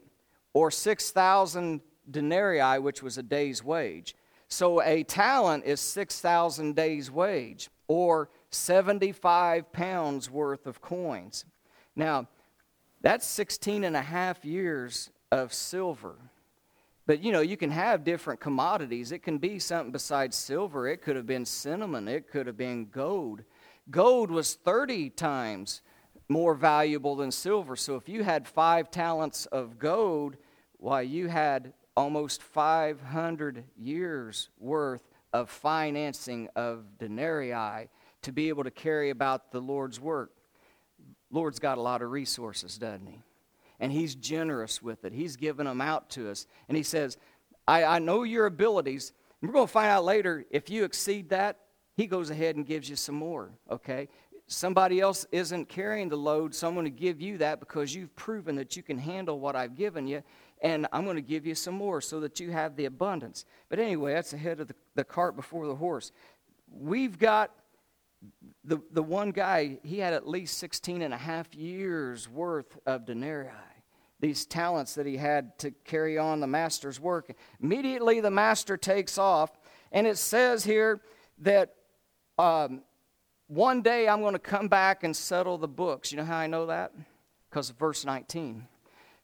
or 0.54 0.72
6,000 0.72 1.82
denarii, 2.10 2.80
which 2.80 3.04
was 3.04 3.18
a 3.18 3.24
day's 3.24 3.64
wage. 3.64 4.16
So 4.48 4.82
a 4.82 5.04
talent 5.04 5.66
is 5.66 5.80
6,000 5.80 6.76
days' 6.76 7.12
wage 7.12 7.70
or 7.88 8.30
75 8.50 9.72
pounds 9.72 10.30
worth 10.30 10.66
of 10.66 10.82
coins. 10.82 11.46
Now, 11.96 12.28
that's 13.02 13.28
16 13.28 13.84
and 13.84 13.96
a 13.96 14.02
half 14.02 14.44
years 14.44 15.12
of 15.32 15.54
silver. 15.54 16.16
But 17.10 17.24
you 17.24 17.32
know, 17.32 17.42
you 17.42 17.58
can 17.58 17.72
have 17.72 18.04
different 18.04 18.40
commodities. 18.40 19.12
It 19.12 19.24
can 19.24 19.40
be 19.40 19.58
something 19.58 19.92
besides 19.92 20.36
silver. 20.36 20.88
It 20.88 21.02
could 21.02 21.16
have 21.16 21.26
been 21.26 21.44
cinnamon, 21.44 22.08
it 22.08 22.30
could 22.30 22.46
have 22.46 22.56
been 22.56 22.86
gold. 22.86 23.42
Gold 23.90 24.30
was 24.30 24.54
30 24.54 25.10
times 25.10 25.82
more 26.28 26.54
valuable 26.54 27.16
than 27.16 27.32
silver. 27.32 27.76
So 27.76 27.96
if 27.96 28.08
you 28.08 28.24
had 28.24 28.48
five 28.48 28.92
talents 28.92 29.48
of 29.48 29.80
gold, 29.80 30.38
why, 30.78 31.02
you 31.02 31.30
had 31.30 31.74
almost 31.98 32.44
500 32.44 33.64
years 33.76 34.50
worth 34.60 35.10
of 35.34 35.50
financing 35.50 36.48
of 36.56 37.00
denarii 37.00 37.90
to 38.22 38.32
be 38.32 38.50
able 38.50 38.66
to 38.66 38.72
carry 38.72 39.10
about 39.10 39.52
the 39.52 39.60
Lord's 39.60 40.00
work. 40.00 40.30
Lord's 41.32 41.58
got 41.58 41.80
a 41.80 41.82
lot 41.82 42.04
of 42.04 42.12
resources, 42.12 42.78
doesn't 42.78 43.08
he? 43.08 43.18
And 43.80 43.92
he's 43.92 44.16
generous 44.16 44.82
with 44.82 45.06
it. 45.06 45.14
He's 45.14 45.36
given 45.36 45.66
them 45.66 45.82
out 45.82 46.10
to 46.12 46.30
us. 46.30 46.46
And 46.68 46.76
he 46.76 46.84
says, 46.84 47.18
I, 47.68 47.84
I 47.84 48.00
know 48.00 48.24
your 48.24 48.46
abilities. 48.46 49.14
And 49.42 49.50
we're 49.50 49.54
going 49.54 49.68
to 49.68 49.72
find 49.72 49.90
out 49.90 50.04
later 50.04 50.46
if 50.52 50.70
you 50.70 50.84
exceed 50.84 51.30
that, 51.30 51.60
he 51.96 52.08
goes 52.08 52.30
ahead 52.30 52.56
and 52.56 52.66
gives 52.66 52.90
you 52.90 52.96
some 52.96 53.16
more, 53.16 53.52
okay? 53.70 54.08
Somebody 54.48 55.00
else 55.00 55.26
isn't 55.32 55.68
carrying 55.68 56.10
the 56.10 56.16
load, 56.16 56.56
so 56.56 56.68
I'm 56.68 56.74
going 56.74 56.86
to 56.86 56.90
give 56.90 57.22
you 57.22 57.38
that 57.40 57.60
because 57.60 57.94
you've 57.94 58.16
proven 58.16 58.56
that 58.56 58.76
you 58.76 58.84
can 58.84 58.98
handle 58.98 59.40
what 59.40 59.56
I've 59.56 59.76
given 59.76 60.08
you 60.08 60.24
and 60.62 60.88
I'm 60.92 61.06
going 61.06 61.16
to 61.16 61.22
give 61.22 61.46
you 61.46 61.56
some 61.56 61.76
more 61.76 62.02
so 62.02 62.20
that 62.20 62.40
you 62.40 62.52
have 62.52 62.76
the 62.76 62.86
abundance. 62.86 63.46
But 63.70 63.80
anyway, 63.80 64.14
that's 64.14 64.34
ahead 64.34 64.60
of 64.60 64.68
the, 64.68 64.76
the 64.96 65.04
cart 65.04 65.36
before 65.36 65.68
the 65.68 65.76
horse. 65.76 66.12
We've 66.70 67.18
got 67.18 67.52
the, 68.66 68.80
the 68.92 69.04
one 69.04 69.32
guy, 69.32 69.80
he 69.84 70.00
had 70.00 70.14
at 70.14 70.28
least 70.28 70.58
16 70.58 71.02
and 71.02 71.14
a 71.14 71.18
half 71.18 71.56
years 71.56 72.28
worth 72.28 72.78
of 72.86 73.06
denarii, 73.06 73.50
these 74.20 74.46
talents 74.46 74.96
that 74.96 75.06
he 75.06 75.18
had 75.18 75.58
to 75.60 75.72
carry 75.86 76.18
on 76.18 76.40
the 76.40 76.48
master's 76.48 77.00
work. 77.00 77.34
Immediately, 77.62 78.20
the 78.20 78.32
master 78.32 78.78
takes 78.78 79.18
off, 79.18 79.52
and 79.92 80.06
it 80.06 80.18
says 80.18 80.64
here 80.64 81.02
that 81.40 81.76
um, 82.38 82.82
one 83.48 83.82
day 83.82 84.08
I'm 84.08 84.22
going 84.22 84.34
to 84.34 84.40
come 84.40 84.68
back 84.68 85.04
and 85.04 85.16
settle 85.16 85.58
the 85.58 85.68
books. 85.68 86.12
You 86.12 86.18
know 86.18 86.26
how 86.26 86.38
I 86.38 86.48
know 86.48 86.68
that? 86.68 86.94
Because 87.50 87.70
of 87.70 87.78
verse 87.78 88.06
19. 88.06 88.68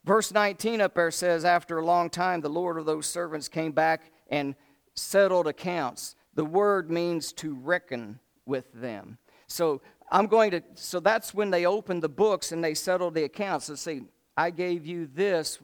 Verse 0.03 0.31
19 0.31 0.81
up 0.81 0.95
there 0.95 1.11
says, 1.11 1.45
After 1.45 1.79
a 1.79 1.85
long 1.85 2.09
time, 2.09 2.41
the 2.41 2.49
Lord 2.49 2.77
of 2.77 2.85
those 2.85 3.07
servants 3.07 3.47
came 3.47 3.71
back 3.71 4.11
and 4.29 4.55
settled 4.93 5.47
accounts. 5.47 6.15
The 6.35 6.45
word 6.45 6.89
means 6.89 7.33
to 7.33 7.55
reckon 7.55 8.19
with 8.45 8.71
them. 8.73 9.17
So 9.47 9.81
I'm 10.11 10.27
going 10.27 10.51
to, 10.51 10.63
so 10.75 10.99
that's 10.99 11.33
when 11.33 11.49
they 11.49 11.65
opened 11.65 12.03
the 12.03 12.09
books 12.09 12.51
and 12.51 12.63
they 12.63 12.73
settled 12.73 13.15
the 13.15 13.23
accounts. 13.23 13.69
Let's 13.69 13.81
see, 13.81 14.03
I 14.37 14.49
gave 14.49 14.85
you 14.85 15.07
this. 15.13 15.59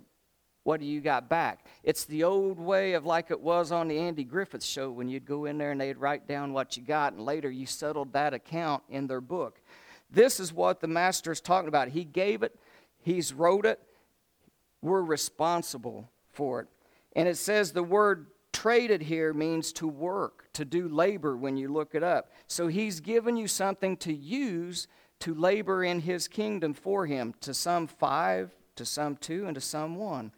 What 0.63 0.79
do 0.79 0.85
you 0.85 1.01
got 1.01 1.27
back? 1.27 1.65
It's 1.83 2.05
the 2.05 2.23
old 2.23 2.59
way 2.59 2.93
of 2.93 3.05
like 3.05 3.31
it 3.31 3.41
was 3.41 3.71
on 3.71 3.87
the 3.87 3.97
Andy 3.97 4.23
Griffith 4.23 4.63
show 4.63 4.91
when 4.91 5.09
you'd 5.09 5.25
go 5.25 5.45
in 5.45 5.57
there 5.57 5.71
and 5.71 5.81
they'd 5.81 5.97
write 5.97 6.27
down 6.27 6.53
what 6.53 6.77
you 6.77 6.83
got, 6.83 7.13
and 7.13 7.25
later 7.25 7.49
you 7.49 7.65
settled 7.65 8.13
that 8.13 8.33
account 8.33 8.83
in 8.87 9.07
their 9.07 9.21
book. 9.21 9.59
This 10.11 10.39
is 10.39 10.53
what 10.53 10.79
the 10.79 10.87
master 10.87 11.31
is 11.31 11.41
talking 11.41 11.67
about. 11.67 11.87
He 11.87 12.03
gave 12.03 12.43
it, 12.43 12.55
he's 12.99 13.33
wrote 13.33 13.65
it, 13.65 13.79
we're 14.81 15.01
responsible 15.01 16.09
for 16.31 16.59
it. 16.59 16.67
And 17.15 17.27
it 17.27 17.37
says 17.37 17.71
the 17.71 17.81
word 17.81 18.27
traded 18.53 19.01
here 19.01 19.33
means 19.33 19.73
to 19.73 19.87
work, 19.87 20.45
to 20.53 20.63
do 20.63 20.87
labor 20.87 21.35
when 21.35 21.57
you 21.57 21.69
look 21.69 21.95
it 21.95 22.03
up. 22.03 22.29
So 22.47 22.67
he's 22.67 22.99
given 22.99 23.35
you 23.35 23.47
something 23.47 23.97
to 23.97 24.13
use 24.13 24.87
to 25.19 25.33
labor 25.33 25.83
in 25.83 26.01
his 26.01 26.27
kingdom 26.27 26.73
for 26.73 27.05
him, 27.05 27.33
to 27.41 27.53
some 27.53 27.87
five, 27.87 28.51
to 28.75 28.85
some 28.85 29.15
two, 29.15 29.45
and 29.45 29.55
to 29.55 29.61
some 29.61 29.95
one. 29.95 30.31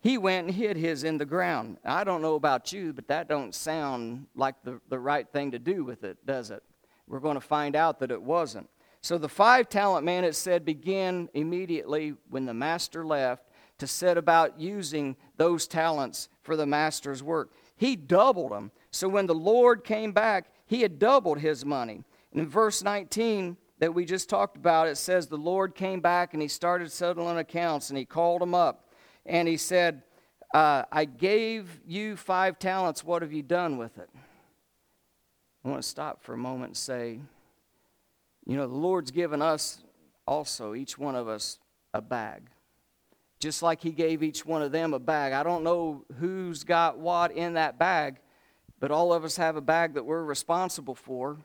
He 0.00 0.16
went 0.16 0.46
and 0.46 0.56
hid 0.56 0.76
his 0.76 1.04
in 1.04 1.18
the 1.18 1.26
ground. 1.26 1.76
I 1.84 2.04
don't 2.04 2.22
know 2.22 2.34
about 2.34 2.72
you, 2.72 2.92
but 2.92 3.08
that 3.08 3.28
don't 3.28 3.54
sound 3.54 4.26
like 4.34 4.54
the, 4.64 4.80
the 4.88 4.98
right 4.98 5.28
thing 5.30 5.50
to 5.50 5.58
do 5.58 5.84
with 5.84 6.04
it, 6.04 6.24
does 6.24 6.50
it? 6.50 6.62
We're 7.06 7.20
going 7.20 7.34
to 7.34 7.40
find 7.40 7.76
out 7.76 7.98
that 8.00 8.10
it 8.10 8.22
wasn't. 8.22 8.70
So 9.02 9.18
the 9.18 9.28
five 9.28 9.68
talent 9.68 10.04
man, 10.04 10.24
it 10.24 10.36
said, 10.36 10.64
began 10.64 11.28
immediately 11.34 12.14
when 12.28 12.46
the 12.46 12.54
master 12.54 13.04
left 13.04 13.44
to 13.78 13.86
set 13.86 14.16
about 14.16 14.60
using 14.60 15.16
those 15.36 15.66
talents 15.66 16.28
for 16.42 16.56
the 16.56 16.66
master's 16.66 17.22
work. 17.22 17.52
He 17.76 17.96
doubled 17.96 18.52
them. 18.52 18.70
So 18.90 19.08
when 19.08 19.26
the 19.26 19.34
Lord 19.34 19.84
came 19.84 20.12
back, 20.12 20.52
he 20.66 20.82
had 20.82 20.98
doubled 20.98 21.38
his 21.38 21.64
money. 21.64 22.04
And 22.32 22.40
in 22.40 22.48
verse 22.48 22.82
19 22.82 23.56
that 23.80 23.92
we 23.92 24.04
just 24.04 24.28
talked 24.28 24.56
about, 24.56 24.88
it 24.88 24.96
says 24.96 25.26
the 25.26 25.36
Lord 25.36 25.74
came 25.74 26.00
back 26.00 26.32
and 26.32 26.40
he 26.40 26.48
started 26.48 26.92
settling 26.92 27.38
accounts 27.38 27.90
and 27.90 27.98
he 27.98 28.04
called 28.04 28.40
them 28.40 28.54
up 28.54 28.90
and 29.26 29.48
he 29.48 29.56
said, 29.56 30.02
uh, 30.54 30.84
I 30.92 31.04
gave 31.04 31.80
you 31.86 32.16
five 32.16 32.58
talents. 32.58 33.02
What 33.02 33.22
have 33.22 33.32
you 33.32 33.42
done 33.42 33.78
with 33.78 33.98
it? 33.98 34.08
I 35.64 35.68
want 35.68 35.82
to 35.82 35.88
stop 35.88 36.22
for 36.22 36.34
a 36.34 36.38
moment 36.38 36.70
and 36.70 36.76
say, 36.76 37.20
you 38.46 38.56
know, 38.56 38.66
the 38.66 38.74
Lord's 38.74 39.10
given 39.10 39.42
us 39.42 39.82
also, 40.26 40.74
each 40.74 40.96
one 40.96 41.16
of 41.16 41.26
us, 41.26 41.58
a 41.92 42.00
bag 42.00 42.50
just 43.40 43.62
like 43.62 43.82
he 43.82 43.90
gave 43.90 44.22
each 44.22 44.44
one 44.44 44.60
of 44.60 44.70
them 44.70 44.92
a 44.92 44.98
bag. 44.98 45.32
I 45.32 45.42
don't 45.42 45.64
know 45.64 46.04
who's 46.18 46.62
got 46.62 46.98
what 46.98 47.32
in 47.32 47.54
that 47.54 47.78
bag, 47.78 48.18
but 48.78 48.90
all 48.90 49.12
of 49.14 49.24
us 49.24 49.36
have 49.36 49.56
a 49.56 49.62
bag 49.62 49.94
that 49.94 50.04
we're 50.04 50.22
responsible 50.22 50.94
for. 50.94 51.38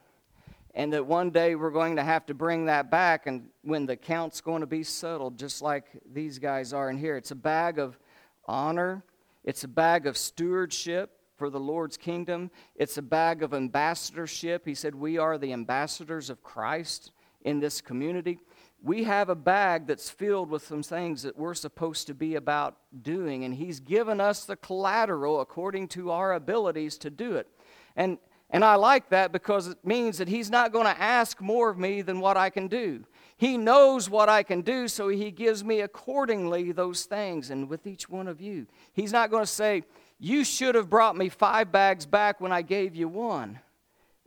And 0.75 0.93
that 0.93 1.05
one 1.05 1.31
day 1.31 1.55
we're 1.55 1.71
going 1.71 1.95
to 1.95 2.03
have 2.03 2.25
to 2.27 2.33
bring 2.33 2.65
that 2.65 2.91
back, 2.91 3.27
and 3.27 3.47
when 3.63 3.85
the 3.85 3.95
count's 3.95 4.41
going 4.41 4.61
to 4.61 4.67
be 4.67 4.83
settled, 4.83 5.39
just 5.39 5.61
like 5.61 5.85
these 6.11 6.37
guys 6.37 6.73
are 6.73 6.89
in 6.89 6.97
here. 6.97 7.17
It's 7.17 7.31
a 7.31 7.35
bag 7.35 7.79
of 7.79 7.97
honor, 8.45 9.03
it's 9.43 9.63
a 9.63 9.69
bag 9.69 10.05
of 10.05 10.17
stewardship 10.17 11.11
for 11.37 11.49
the 11.49 11.59
Lord's 11.59 11.97
kingdom, 11.97 12.51
it's 12.75 12.97
a 12.97 13.01
bag 13.01 13.41
of 13.41 13.53
ambassadorship. 13.53 14.65
He 14.65 14.75
said, 14.75 14.93
We 14.93 15.17
are 15.17 15.37
the 15.37 15.53
ambassadors 15.53 16.29
of 16.29 16.43
Christ 16.43 17.11
in 17.41 17.59
this 17.59 17.79
community 17.79 18.39
we 18.85 19.03
have 19.03 19.29
a 19.29 19.35
bag 19.35 19.87
that's 19.87 20.11
filled 20.11 20.51
with 20.51 20.65
some 20.65 20.83
things 20.83 21.23
that 21.23 21.35
we're 21.35 21.55
supposed 21.55 22.05
to 22.05 22.13
be 22.13 22.35
about 22.35 22.77
doing, 23.01 23.43
and 23.43 23.55
He's 23.55 23.79
given 23.79 24.21
us 24.21 24.45
the 24.45 24.55
collateral 24.55 25.41
according 25.41 25.87
to 25.89 26.11
our 26.11 26.33
abilities 26.33 26.99
to 26.99 27.09
do 27.09 27.35
it. 27.35 27.47
And, 27.95 28.19
and 28.49 28.63
I 28.63 28.75
like 28.75 29.09
that 29.09 29.31
because 29.31 29.67
it 29.67 29.77
means 29.83 30.19
that 30.19 30.27
He's 30.27 30.49
not 30.49 30.71
going 30.71 30.85
to 30.85 31.01
ask 31.01 31.41
more 31.41 31.69
of 31.69 31.77
me 31.77 32.01
than 32.01 32.19
what 32.19 32.37
I 32.37 32.49
can 32.49 32.67
do. 32.67 33.03
He 33.37 33.57
knows 33.57 34.09
what 34.09 34.29
I 34.29 34.43
can 34.43 34.61
do, 34.61 34.87
so 34.87 35.07
He 35.09 35.31
gives 35.31 35.63
me 35.63 35.81
accordingly 35.81 36.71
those 36.71 37.05
things. 37.05 37.49
And 37.49 37.67
with 37.67 37.87
each 37.87 38.07
one 38.07 38.27
of 38.27 38.39
you, 38.39 38.67
He's 38.93 39.11
not 39.11 39.31
going 39.31 39.43
to 39.43 39.51
say, 39.51 39.83
You 40.19 40.43
should 40.43 40.75
have 40.75 40.89
brought 40.89 41.17
me 41.17 41.29
five 41.29 41.71
bags 41.71 42.05
back 42.05 42.39
when 42.39 42.51
I 42.51 42.61
gave 42.61 42.95
you 42.95 43.07
one. 43.07 43.59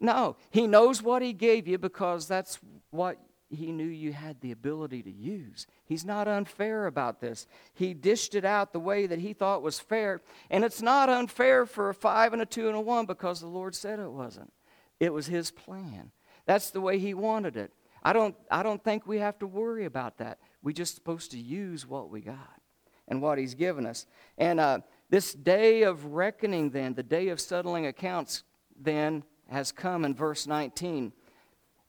No, 0.01 0.37
He 0.51 0.67
knows 0.67 1.03
what 1.03 1.23
He 1.23 1.33
gave 1.33 1.69
you 1.69 1.79
because 1.79 2.27
that's 2.27 2.59
what 2.91 3.19
he 3.51 3.73
knew 3.73 3.87
you 3.87 4.13
had 4.13 4.41
the 4.41 4.53
ability 4.53 5.03
to 5.03 5.11
use. 5.11 5.67
He's 5.87 6.05
not 6.05 6.29
unfair 6.29 6.87
about 6.87 7.21
this. 7.21 7.47
He 7.75 7.95
dished 7.95 8.35
it 8.35 8.45
out 8.45 8.73
the 8.73 8.81
way 8.81 9.07
that 9.07 9.21
he 9.21 9.33
thought 9.33 9.63
was 9.63 9.81
fair. 9.81 10.21
And 10.51 10.65
it's 10.65 10.83
not 10.83 11.09
unfair 11.09 11.65
for 11.65 11.89
a 11.89 11.95
five 11.95 12.33
and 12.33 12.43
a 12.43 12.47
two 12.47 12.69
and 12.69 12.77
a 12.77 12.81
one 12.81 13.07
because 13.07 13.41
the 13.41 13.47
Lord 13.47 13.75
said 13.75 13.99
it 13.99 14.11
wasn't. 14.11 14.53
It 15.01 15.13
was 15.13 15.27
his 15.27 15.51
plan. 15.51 16.11
That's 16.47 16.71
the 16.71 16.81
way 16.81 16.99
he 16.99 17.15
wanted 17.15 17.57
it. 17.57 17.73
I 18.03 18.13
don't, 18.13 18.35
I 18.51 18.63
don't 18.63 18.83
think 18.83 19.07
we 19.07 19.19
have 19.19 19.39
to 19.39 19.47
worry 19.47 19.85
about 19.85 20.19
that. 20.19 20.39
We're 20.63 20.73
just 20.73 20.95
supposed 20.95 21.31
to 21.33 21.39
use 21.39 21.87
what 21.87 22.11
we 22.11 22.21
got 22.21 22.61
and 23.07 23.23
what 23.23 23.39
he's 23.39 23.55
given 23.55 23.87
us. 23.87 24.07
And 24.37 24.61
uh, 24.61 24.81
this 25.11 25.33
day 25.33 25.83
of 25.83 26.05
reckoning, 26.05 26.71
then, 26.71 26.95
the 26.95 27.03
day 27.03 27.29
of 27.29 27.41
settling 27.41 27.87
accounts, 27.87 28.45
then, 28.79 29.25
has 29.51 29.73
come 29.73 30.05
in 30.05 30.15
verse 30.15 30.47
19. 30.47 31.13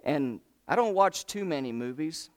And 0.04 0.40
I 0.70 0.76
don't 0.76 0.94
watch 0.94 1.26
too 1.26 1.44
many 1.46 1.72
movies, 1.72 2.30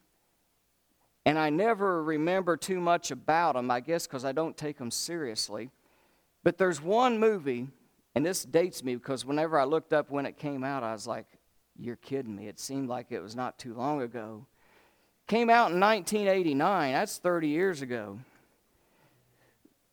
and 1.26 1.38
I 1.38 1.50
never 1.50 2.02
remember 2.02 2.56
too 2.56 2.80
much 2.80 3.10
about 3.10 3.54
them, 3.54 3.70
I 3.70 3.80
guess 3.80 4.06
because 4.06 4.24
I 4.24 4.32
don't 4.32 4.56
take 4.56 4.78
them 4.78 4.90
seriously. 4.90 5.70
But 6.42 6.56
there's 6.56 6.80
one 6.80 7.20
movie, 7.20 7.68
and 8.14 8.24
this 8.24 8.42
dates 8.42 8.82
me 8.82 8.96
because 8.96 9.26
whenever 9.26 9.60
I 9.60 9.64
looked 9.64 9.92
up 9.92 10.10
when 10.10 10.24
it 10.24 10.38
came 10.38 10.64
out, 10.64 10.82
I 10.82 10.92
was 10.92 11.06
like, 11.06 11.26
you're 11.78 11.96
kidding 11.96 12.34
me. 12.34 12.48
It 12.48 12.58
seemed 12.58 12.88
like 12.88 13.12
it 13.12 13.20
was 13.20 13.36
not 13.36 13.58
too 13.58 13.74
long 13.74 14.00
ago. 14.00 14.46
Came 15.26 15.50
out 15.50 15.70
in 15.70 15.78
1989. 15.78 16.92
That's 16.92 17.18
30 17.18 17.48
years 17.48 17.82
ago. 17.82 18.18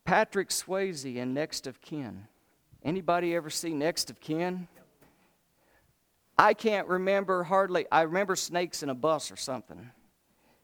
Patrick 0.05 0.49
Swayze 0.49 1.15
in 1.15 1.33
Next 1.33 1.67
of 1.67 1.81
Kin. 1.81 2.25
Anybody 2.83 3.35
ever 3.35 3.49
see 3.49 3.73
Next 3.73 4.09
of 4.09 4.19
Kin? 4.19 4.67
I 6.39 6.53
can't 6.53 6.87
remember 6.87 7.43
hardly, 7.43 7.85
I 7.91 8.03
remember 8.03 8.37
snakes 8.37 8.81
in 8.81 8.87
a 8.87 8.95
bus 8.95 9.29
or 9.29 9.35
something. 9.35 9.91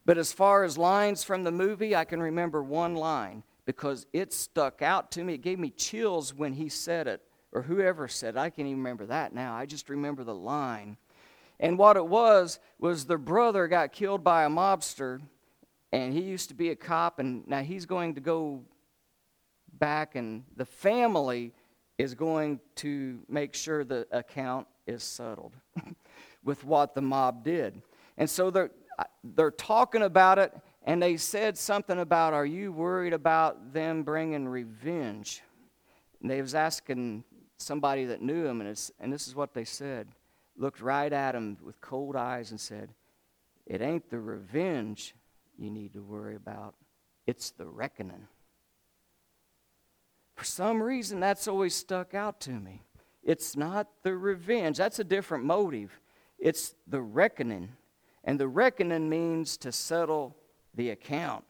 But 0.05 0.17
as 0.17 0.31
far 0.31 0.63
as 0.63 0.77
lines 0.77 1.25
from 1.25 1.43
the 1.43 1.51
movie, 1.51 1.93
I 1.93 2.05
can 2.05 2.21
remember 2.21 2.63
one 2.63 2.95
line 2.95 3.43
because 3.65 4.05
it 4.13 4.31
stuck 4.31 4.81
out 4.81 5.11
to 5.11 5.23
me. 5.25 5.33
It 5.33 5.41
gave 5.41 5.59
me 5.59 5.71
chills 5.71 6.33
when 6.33 6.53
he 6.53 6.69
said 6.69 7.07
it, 7.07 7.21
or 7.51 7.61
whoever 7.61 8.07
said 8.07 8.35
it. 8.35 8.39
I 8.39 8.51
can't 8.51 8.69
even 8.69 8.77
remember 8.77 9.05
that 9.07 9.33
now. 9.33 9.53
I 9.53 9.65
just 9.65 9.89
remember 9.89 10.23
the 10.23 10.33
line. 10.33 10.95
And 11.59 11.77
what 11.77 11.97
it 11.97 12.07
was, 12.07 12.59
was 12.79 13.03
the 13.03 13.17
brother 13.17 13.67
got 13.67 13.91
killed 13.91 14.23
by 14.23 14.45
a 14.45 14.49
mobster, 14.49 15.19
and 15.91 16.13
he 16.13 16.21
used 16.21 16.47
to 16.49 16.55
be 16.55 16.69
a 16.69 16.75
cop, 16.77 17.19
and 17.19 17.45
now 17.49 17.63
he's 17.63 17.85
going 17.85 18.15
to 18.15 18.21
go 18.21 18.63
back, 19.73 20.15
and 20.15 20.45
the 20.55 20.65
family 20.65 21.51
is 21.97 22.13
going 22.13 22.61
to 22.75 23.19
make 23.27 23.53
sure 23.53 23.83
the 23.83 24.07
account 24.11 24.67
is 24.87 25.03
settled 25.03 25.53
with 26.43 26.63
what 26.63 26.93
the 26.95 27.01
mob 27.01 27.43
did. 27.43 27.81
And 28.17 28.29
so 28.29 28.49
they're, 28.49 28.71
they're 29.23 29.51
talking 29.51 30.03
about 30.03 30.39
it, 30.39 30.53
and 30.83 31.01
they 31.01 31.17
said 31.17 31.57
something 31.57 31.99
about, 31.99 32.33
Are 32.33 32.45
you 32.45 32.71
worried 32.71 33.13
about 33.13 33.73
them 33.73 34.03
bringing 34.03 34.47
revenge? 34.47 35.41
And 36.21 36.29
they 36.29 36.41
was 36.41 36.55
asking 36.55 37.23
somebody 37.57 38.05
that 38.05 38.21
knew 38.21 38.45
him, 38.45 38.61
and, 38.61 38.91
and 38.99 39.11
this 39.11 39.27
is 39.27 39.35
what 39.35 39.53
they 39.53 39.65
said. 39.65 40.07
Looked 40.57 40.81
right 40.81 41.11
at 41.11 41.35
him 41.35 41.57
with 41.63 41.81
cold 41.81 42.15
eyes 42.15 42.51
and 42.51 42.59
said, 42.59 42.89
It 43.65 43.81
ain't 43.81 44.09
the 44.09 44.19
revenge 44.19 45.15
you 45.57 45.69
need 45.69 45.93
to 45.93 46.01
worry 46.01 46.35
about, 46.35 46.75
it's 47.25 47.51
the 47.51 47.65
reckoning. 47.65 48.27
For 50.35 50.43
some 50.43 50.83
reason, 50.83 51.19
that's 51.21 51.47
always 51.47 51.73
stuck 51.73 52.13
out 52.13 52.41
to 52.41 52.51
me. 52.51 52.84
It's 53.25 53.57
not 53.57 53.87
the 54.03 54.15
revenge, 54.15 54.77
that's 54.77 54.99
a 54.99 55.03
different 55.03 55.43
motive. 55.43 55.99
It's 56.37 56.75
the 56.87 57.01
reckoning. 57.01 57.69
And 58.23 58.39
the 58.39 58.47
reckoning 58.47 59.09
means 59.09 59.57
to 59.57 59.71
settle 59.71 60.37
the 60.75 60.91
account. 60.91 61.43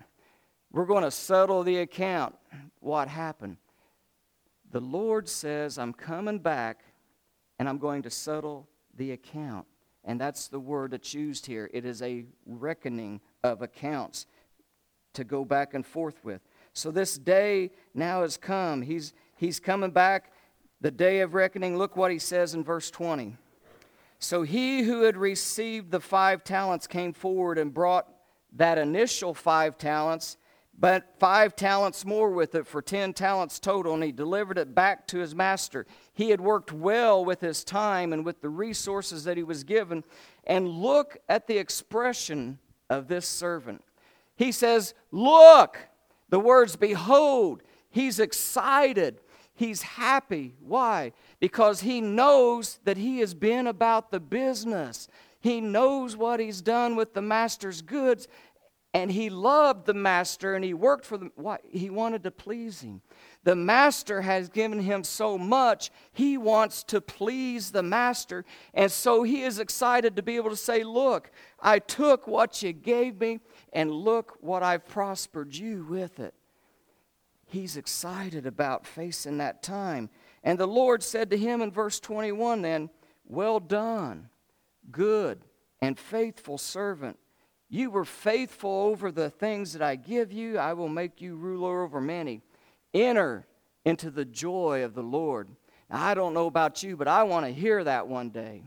We're 0.71 0.85
going 0.85 1.03
to 1.03 1.11
settle 1.11 1.63
the 1.63 1.79
account. 1.79 2.35
What 2.79 3.07
happened? 3.07 3.57
The 4.71 4.79
Lord 4.79 5.27
says, 5.29 5.77
I'm 5.77 5.93
coming 5.93 6.39
back 6.39 6.81
and 7.59 7.67
I'm 7.67 7.77
going 7.77 8.03
to 8.03 8.09
settle 8.09 8.67
the 8.95 9.11
account. 9.11 9.65
And 10.03 10.19
that's 10.19 10.47
the 10.47 10.59
word 10.59 10.91
that's 10.91 11.13
used 11.13 11.45
here. 11.45 11.69
It 11.73 11.85
is 11.85 12.01
a 12.01 12.25
reckoning 12.45 13.21
of 13.43 13.61
accounts 13.61 14.27
to 15.13 15.23
go 15.23 15.43
back 15.43 15.73
and 15.73 15.85
forth 15.85 16.23
with. 16.23 16.41
So 16.73 16.91
this 16.91 17.17
day 17.17 17.71
now 17.93 18.21
has 18.21 18.37
come. 18.37 18.81
He's, 18.81 19.13
he's 19.35 19.59
coming 19.59 19.91
back 19.91 20.31
the 20.85 20.91
day 20.91 21.21
of 21.21 21.33
reckoning, 21.33 21.79
look 21.79 21.97
what 21.97 22.11
he 22.11 22.19
says 22.19 22.53
in 22.53 22.63
verse 22.63 22.91
20. 22.91 23.35
So 24.19 24.43
he 24.43 24.83
who 24.83 25.01
had 25.01 25.17
received 25.17 25.89
the 25.89 25.99
five 25.99 26.43
talents 26.43 26.85
came 26.85 27.11
forward 27.11 27.57
and 27.57 27.73
brought 27.73 28.07
that 28.53 28.77
initial 28.77 29.33
five 29.33 29.79
talents, 29.79 30.37
but 30.77 31.15
five 31.17 31.55
talents 31.55 32.05
more 32.05 32.29
with 32.29 32.53
it 32.53 32.67
for 32.67 32.83
ten 32.83 33.13
talents 33.13 33.59
total, 33.59 33.95
and 33.95 34.03
he 34.03 34.11
delivered 34.11 34.59
it 34.59 34.75
back 34.75 35.07
to 35.07 35.17
his 35.17 35.33
master. 35.33 35.87
He 36.13 36.29
had 36.29 36.39
worked 36.39 36.71
well 36.71 37.25
with 37.25 37.41
his 37.41 37.63
time 37.63 38.13
and 38.13 38.23
with 38.23 38.41
the 38.41 38.49
resources 38.49 39.23
that 39.23 39.37
he 39.37 39.43
was 39.43 39.63
given. 39.63 40.03
And 40.43 40.69
look 40.69 41.17
at 41.27 41.47
the 41.47 41.57
expression 41.57 42.59
of 42.91 43.07
this 43.07 43.25
servant. 43.25 43.83
He 44.35 44.51
says, 44.51 44.93
Look, 45.11 45.79
the 46.29 46.39
words, 46.39 46.75
behold, 46.75 47.63
he's 47.89 48.19
excited. 48.19 49.19
He's 49.55 49.81
happy. 49.81 50.53
Why? 50.59 51.13
Because 51.39 51.81
he 51.81 52.01
knows 52.01 52.79
that 52.83 52.97
he 52.97 53.19
has 53.19 53.33
been 53.33 53.67
about 53.67 54.11
the 54.11 54.19
business. 54.19 55.07
He 55.39 55.61
knows 55.61 56.17
what 56.17 56.41
he's 56.41 56.61
done 56.61 56.97
with 56.97 57.13
the 57.13 57.21
master's 57.21 57.81
goods, 57.81 58.27
and 58.93 59.09
he 59.09 59.29
loved 59.29 59.85
the 59.85 59.93
master 59.93 60.55
and 60.55 60.63
he 60.63 60.73
worked 60.73 61.05
for 61.05 61.17
them. 61.17 61.31
Why? 61.35 61.57
He 61.69 61.89
wanted 61.89 62.23
to 62.23 62.31
please 62.31 62.81
him. 62.81 63.01
The 63.43 63.55
master 63.55 64.21
has 64.21 64.49
given 64.49 64.79
him 64.79 65.05
so 65.05 65.37
much, 65.37 65.89
he 66.11 66.37
wants 66.37 66.83
to 66.85 66.99
please 66.99 67.71
the 67.71 67.83
master. 67.83 68.43
And 68.73 68.91
so 68.91 69.23
he 69.23 69.43
is 69.43 69.59
excited 69.59 70.17
to 70.17 70.23
be 70.23 70.35
able 70.35 70.49
to 70.49 70.57
say, 70.57 70.83
Look, 70.83 71.31
I 71.61 71.79
took 71.79 72.27
what 72.27 72.61
you 72.61 72.73
gave 72.73 73.21
me, 73.21 73.39
and 73.71 73.89
look 73.89 74.37
what 74.41 74.63
I've 74.63 74.85
prospered 74.85 75.55
you 75.55 75.85
with 75.89 76.19
it 76.19 76.33
he's 77.55 77.77
excited 77.77 78.45
about 78.45 78.85
facing 78.85 79.37
that 79.37 79.63
time. 79.63 80.09
And 80.43 80.59
the 80.59 80.67
Lord 80.67 81.01
said 81.01 81.29
to 81.31 81.37
him 81.37 81.61
in 81.61 81.71
verse 81.71 81.99
21 81.99 82.61
then, 82.61 82.89
Well 83.25 83.59
done, 83.59 84.29
good 84.91 85.41
and 85.81 85.97
faithful 85.97 86.57
servant. 86.57 87.17
You 87.69 87.89
were 87.89 88.05
faithful 88.05 88.69
over 88.69 89.09
the 89.09 89.29
things 89.29 89.73
that 89.73 89.81
I 89.81 89.95
give 89.95 90.31
you. 90.31 90.57
I 90.57 90.73
will 90.73 90.89
make 90.89 91.21
you 91.21 91.35
ruler 91.35 91.83
over 91.83 91.99
many. 91.99 92.41
Enter 92.93 93.47
into 93.85 94.11
the 94.11 94.25
joy 94.25 94.83
of 94.83 94.93
the 94.93 95.03
Lord. 95.03 95.47
Now, 95.89 96.03
I 96.03 96.13
don't 96.13 96.33
know 96.33 96.47
about 96.47 96.83
you, 96.83 96.97
but 96.97 97.07
I 97.07 97.23
want 97.23 97.45
to 97.45 97.51
hear 97.51 97.83
that 97.83 98.07
one 98.07 98.29
day. 98.29 98.63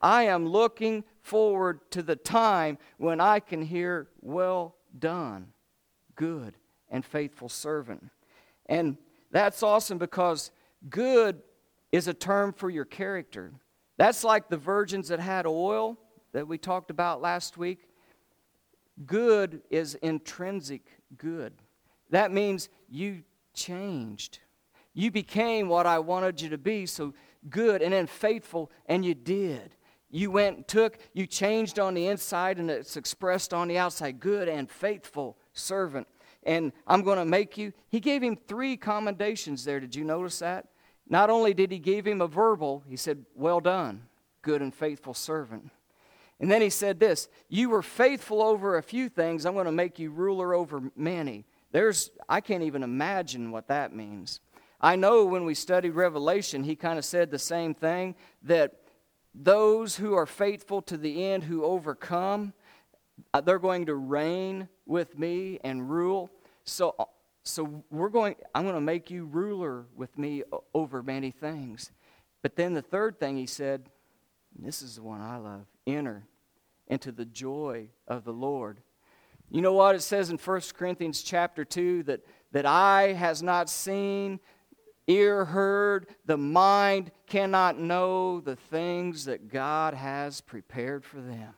I 0.00 0.24
am 0.24 0.48
looking 0.48 1.04
forward 1.20 1.80
to 1.90 2.02
the 2.02 2.16
time 2.16 2.78
when 2.96 3.20
I 3.20 3.40
can 3.40 3.62
hear, 3.62 4.08
Well 4.20 4.74
done, 4.98 5.52
good 6.16 6.54
and 6.90 7.04
faithful 7.04 7.48
servant. 7.48 8.10
And 8.72 8.96
that's 9.30 9.62
awesome 9.62 9.98
because 9.98 10.50
good 10.88 11.42
is 11.92 12.08
a 12.08 12.14
term 12.14 12.54
for 12.54 12.70
your 12.70 12.86
character. 12.86 13.52
That's 13.98 14.24
like 14.24 14.48
the 14.48 14.56
virgins 14.56 15.08
that 15.08 15.20
had 15.20 15.44
oil 15.44 15.98
that 16.32 16.48
we 16.48 16.56
talked 16.56 16.90
about 16.90 17.20
last 17.20 17.58
week. 17.58 17.86
Good 19.04 19.60
is 19.68 19.94
intrinsic 19.96 20.86
good. 21.18 21.52
That 22.08 22.32
means 22.32 22.70
you 22.88 23.24
changed. 23.52 24.38
You 24.94 25.10
became 25.10 25.68
what 25.68 25.86
I 25.86 25.98
wanted 25.98 26.40
you 26.40 26.48
to 26.48 26.58
be, 26.58 26.86
so 26.86 27.12
good 27.50 27.82
and 27.82 27.92
then 27.92 28.06
faithful, 28.06 28.70
and 28.86 29.04
you 29.04 29.14
did. 29.14 29.76
You 30.08 30.30
went 30.30 30.56
and 30.56 30.68
took, 30.68 30.96
you 31.12 31.26
changed 31.26 31.78
on 31.78 31.92
the 31.92 32.06
inside, 32.06 32.58
and 32.58 32.70
it's 32.70 32.96
expressed 32.96 33.52
on 33.52 33.68
the 33.68 33.76
outside. 33.76 34.18
Good 34.18 34.48
and 34.48 34.70
faithful 34.70 35.36
servant 35.52 36.06
and 36.44 36.72
I'm 36.86 37.02
going 37.02 37.18
to 37.18 37.24
make 37.24 37.56
you. 37.56 37.72
He 37.88 38.00
gave 38.00 38.22
him 38.22 38.36
three 38.36 38.76
commendations 38.76 39.64
there. 39.64 39.80
Did 39.80 39.94
you 39.94 40.04
notice 40.04 40.38
that? 40.40 40.66
Not 41.08 41.30
only 41.30 41.54
did 41.54 41.70
he 41.70 41.78
give 41.78 42.06
him 42.06 42.20
a 42.20 42.26
verbal, 42.26 42.82
he 42.88 42.96
said, 42.96 43.24
Well 43.34 43.60
done, 43.60 44.02
good 44.42 44.62
and 44.62 44.74
faithful 44.74 45.14
servant. 45.14 45.70
And 46.40 46.50
then 46.50 46.60
he 46.60 46.70
said 46.70 46.98
this 46.98 47.28
You 47.48 47.70
were 47.70 47.82
faithful 47.82 48.42
over 48.42 48.76
a 48.76 48.82
few 48.82 49.08
things, 49.08 49.46
I'm 49.46 49.54
going 49.54 49.66
to 49.66 49.72
make 49.72 49.98
you 49.98 50.10
ruler 50.10 50.54
over 50.54 50.90
many. 50.96 51.44
There's, 51.70 52.10
I 52.28 52.40
can't 52.40 52.64
even 52.64 52.82
imagine 52.82 53.50
what 53.50 53.68
that 53.68 53.94
means. 53.94 54.40
I 54.80 54.96
know 54.96 55.24
when 55.24 55.44
we 55.44 55.54
studied 55.54 55.90
Revelation, 55.90 56.64
he 56.64 56.76
kind 56.76 56.98
of 56.98 57.04
said 57.04 57.30
the 57.30 57.38
same 57.38 57.72
thing 57.72 58.14
that 58.42 58.74
those 59.34 59.96
who 59.96 60.14
are 60.14 60.26
faithful 60.26 60.82
to 60.82 60.96
the 60.96 61.24
end, 61.24 61.44
who 61.44 61.64
overcome, 61.64 62.52
uh, 63.32 63.40
they're 63.40 63.58
going 63.58 63.86
to 63.86 63.94
reign 63.94 64.68
with 64.92 65.18
me 65.18 65.58
and 65.64 65.90
rule. 65.90 66.30
So, 66.64 66.94
uh, 66.98 67.06
so 67.42 67.82
we're 67.90 68.10
going, 68.10 68.36
I'm 68.54 68.62
going 68.64 68.74
to 68.74 68.80
make 68.80 69.10
you 69.10 69.24
ruler 69.24 69.86
with 69.96 70.16
me 70.18 70.44
over 70.74 71.02
many 71.02 71.30
things. 71.30 71.90
But 72.42 72.56
then 72.56 72.74
the 72.74 72.82
third 72.82 73.18
thing 73.18 73.38
he 73.38 73.46
said, 73.46 73.88
this 74.56 74.82
is 74.82 74.96
the 74.96 75.02
one 75.02 75.22
I 75.22 75.38
love 75.38 75.64
enter 75.86 76.24
into 76.88 77.10
the 77.10 77.24
joy 77.24 77.88
of 78.06 78.24
the 78.24 78.32
Lord. 78.32 78.82
You 79.50 79.62
know 79.62 79.72
what 79.72 79.94
it 79.96 80.02
says 80.02 80.30
in 80.30 80.36
1 80.36 80.60
Corinthians 80.76 81.22
chapter 81.22 81.64
2 81.64 82.04
that, 82.04 82.20
that 82.52 82.66
eye 82.66 83.14
has 83.14 83.42
not 83.42 83.70
seen, 83.70 84.40
ear 85.06 85.46
heard, 85.46 86.06
the 86.26 86.36
mind 86.36 87.10
cannot 87.26 87.78
know 87.78 88.40
the 88.40 88.56
things 88.56 89.24
that 89.24 89.50
God 89.50 89.94
has 89.94 90.42
prepared 90.42 91.02
for 91.04 91.20
them. 91.20 91.54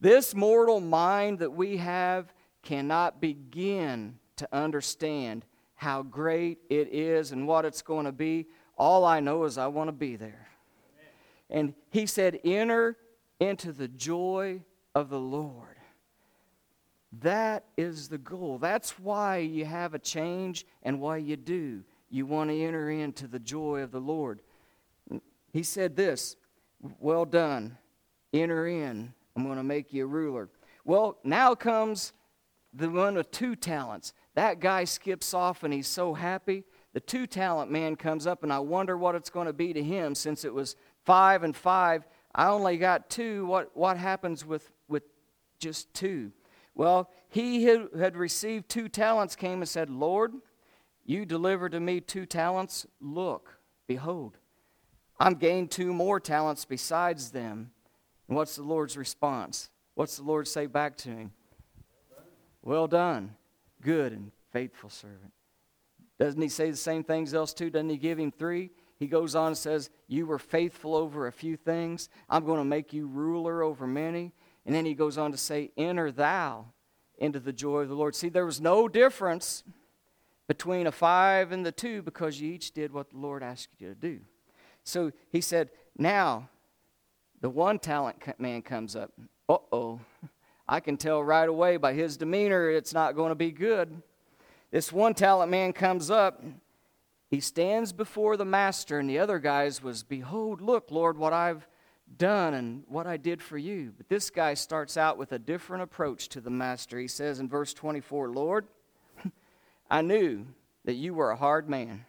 This 0.00 0.34
mortal 0.34 0.80
mind 0.80 1.40
that 1.40 1.52
we 1.52 1.76
have 1.78 2.32
cannot 2.62 3.20
begin 3.20 4.18
to 4.36 4.48
understand 4.52 5.44
how 5.74 6.02
great 6.02 6.58
it 6.70 6.88
is 6.92 7.32
and 7.32 7.46
what 7.48 7.64
it's 7.64 7.82
going 7.82 8.04
to 8.04 8.12
be. 8.12 8.46
All 8.76 9.04
I 9.04 9.20
know 9.20 9.44
is 9.44 9.58
I 9.58 9.66
want 9.66 9.88
to 9.88 9.92
be 9.92 10.16
there. 10.16 10.48
And 11.50 11.74
he 11.90 12.06
said, 12.06 12.40
Enter 12.44 12.96
into 13.40 13.72
the 13.72 13.88
joy 13.88 14.62
of 14.94 15.08
the 15.08 15.18
Lord. 15.18 15.76
That 17.20 17.64
is 17.76 18.08
the 18.08 18.18
goal. 18.18 18.58
That's 18.58 18.98
why 18.98 19.38
you 19.38 19.64
have 19.64 19.94
a 19.94 19.98
change 19.98 20.66
and 20.82 21.00
why 21.00 21.16
you 21.16 21.36
do. 21.36 21.82
You 22.10 22.26
want 22.26 22.50
to 22.50 22.60
enter 22.60 22.90
into 22.90 23.26
the 23.26 23.38
joy 23.38 23.80
of 23.80 23.90
the 23.90 24.00
Lord. 24.00 24.42
He 25.52 25.62
said 25.62 25.96
this 25.96 26.36
Well 27.00 27.24
done, 27.24 27.78
enter 28.32 28.66
in. 28.68 29.14
I'm 29.38 29.44
going 29.44 29.56
to 29.56 29.62
make 29.62 29.92
you 29.92 30.02
a 30.02 30.08
ruler. 30.08 30.48
Well, 30.84 31.18
now 31.22 31.54
comes 31.54 32.12
the 32.74 32.90
one 32.90 33.14
with 33.14 33.30
two 33.30 33.54
talents. 33.54 34.12
That 34.34 34.58
guy 34.58 34.82
skips 34.82 35.32
off 35.32 35.62
and 35.62 35.72
he's 35.72 35.86
so 35.86 36.12
happy. 36.12 36.64
The 36.92 36.98
two 36.98 37.28
talent 37.28 37.70
man 37.70 37.94
comes 37.94 38.26
up, 38.26 38.42
and 38.42 38.52
I 38.52 38.58
wonder 38.58 38.98
what 38.98 39.14
it's 39.14 39.30
going 39.30 39.46
to 39.46 39.52
be 39.52 39.72
to 39.72 39.80
him 39.80 40.16
since 40.16 40.44
it 40.44 40.52
was 40.52 40.74
five 41.04 41.44
and 41.44 41.54
five. 41.54 42.04
I 42.34 42.48
only 42.48 42.78
got 42.78 43.10
two. 43.10 43.46
What, 43.46 43.70
what 43.76 43.96
happens 43.96 44.44
with, 44.44 44.72
with 44.88 45.04
just 45.60 45.94
two? 45.94 46.32
Well, 46.74 47.08
he 47.28 47.64
who 47.64 47.90
had 47.96 48.16
received 48.16 48.68
two 48.68 48.88
talents 48.88 49.36
came 49.36 49.60
and 49.60 49.68
said, 49.68 49.88
Lord, 49.88 50.32
you 51.04 51.24
delivered 51.24 51.72
to 51.72 51.80
me 51.80 52.00
two 52.00 52.26
talents. 52.26 52.88
Look, 53.00 53.60
behold, 53.86 54.36
I'm 55.20 55.34
gained 55.34 55.70
two 55.70 55.92
more 55.92 56.18
talents 56.18 56.64
besides 56.64 57.30
them. 57.30 57.70
And 58.28 58.36
what's 58.36 58.56
the 58.56 58.62
Lord's 58.62 58.96
response? 58.96 59.70
What's 59.94 60.16
the 60.16 60.22
Lord 60.22 60.46
say 60.46 60.66
back 60.66 60.96
to 60.98 61.08
him? 61.08 61.32
Well 62.62 62.86
done, 62.86 63.34
good 63.80 64.12
and 64.12 64.30
faithful 64.52 64.90
servant. 64.90 65.32
Doesn't 66.18 66.40
he 66.40 66.48
say 66.48 66.70
the 66.70 66.76
same 66.76 67.04
things 67.04 67.32
else 67.32 67.54
too? 67.54 67.70
Doesn't 67.70 67.88
he 67.88 67.96
give 67.96 68.18
him 68.18 68.32
three? 68.32 68.70
He 68.98 69.06
goes 69.06 69.34
on 69.34 69.48
and 69.48 69.58
says, 69.58 69.90
You 70.08 70.26
were 70.26 70.38
faithful 70.38 70.94
over 70.94 71.26
a 71.26 71.32
few 71.32 71.56
things. 71.56 72.08
I'm 72.28 72.44
going 72.44 72.58
to 72.58 72.64
make 72.64 72.92
you 72.92 73.06
ruler 73.06 73.62
over 73.62 73.86
many. 73.86 74.32
And 74.66 74.74
then 74.74 74.84
he 74.84 74.94
goes 74.94 75.16
on 75.16 75.30
to 75.30 75.38
say, 75.38 75.70
Enter 75.76 76.10
thou 76.10 76.66
into 77.18 77.40
the 77.40 77.52
joy 77.52 77.82
of 77.82 77.88
the 77.88 77.94
Lord. 77.94 78.14
See, 78.14 78.28
there 78.28 78.46
was 78.46 78.60
no 78.60 78.88
difference 78.88 79.62
between 80.48 80.86
a 80.86 80.92
five 80.92 81.52
and 81.52 81.64
the 81.64 81.72
two 81.72 82.02
because 82.02 82.40
you 82.40 82.52
each 82.52 82.72
did 82.72 82.92
what 82.92 83.10
the 83.10 83.18
Lord 83.18 83.42
asked 83.42 83.80
you 83.80 83.88
to 83.88 83.94
do. 83.94 84.20
So 84.82 85.12
he 85.30 85.40
said, 85.40 85.70
Now, 85.96 86.48
the 87.40 87.50
one 87.50 87.78
talent 87.78 88.22
man 88.38 88.62
comes 88.62 88.96
up. 88.96 89.12
Uh 89.48 89.58
oh. 89.72 90.00
I 90.68 90.80
can 90.80 90.96
tell 90.96 91.22
right 91.22 91.48
away 91.48 91.78
by 91.78 91.94
his 91.94 92.16
demeanor 92.16 92.70
it's 92.70 92.92
not 92.92 93.16
going 93.16 93.30
to 93.30 93.34
be 93.34 93.50
good. 93.50 94.02
This 94.70 94.92
one 94.92 95.14
talent 95.14 95.50
man 95.50 95.72
comes 95.72 96.10
up. 96.10 96.42
He 97.30 97.40
stands 97.40 97.92
before 97.92 98.36
the 98.36 98.44
master, 98.44 98.98
and 98.98 99.08
the 99.08 99.18
other 99.18 99.38
guys 99.38 99.82
was, 99.82 100.02
Behold, 100.02 100.60
look, 100.60 100.90
Lord, 100.90 101.16
what 101.16 101.32
I've 101.32 101.66
done 102.16 102.54
and 102.54 102.84
what 102.88 103.06
I 103.06 103.16
did 103.16 103.42
for 103.42 103.58
you. 103.58 103.92
But 103.96 104.08
this 104.08 104.30
guy 104.30 104.54
starts 104.54 104.96
out 104.96 105.18
with 105.18 105.32
a 105.32 105.38
different 105.38 105.82
approach 105.82 106.28
to 106.30 106.40
the 106.40 106.50
master. 106.50 106.98
He 106.98 107.08
says 107.08 107.38
in 107.40 107.48
verse 107.48 107.74
24, 107.74 108.30
Lord, 108.30 108.66
I 109.90 110.02
knew 110.02 110.46
that 110.84 110.94
you 110.94 111.14
were 111.14 111.30
a 111.30 111.36
hard 111.36 111.68
man, 111.68 112.04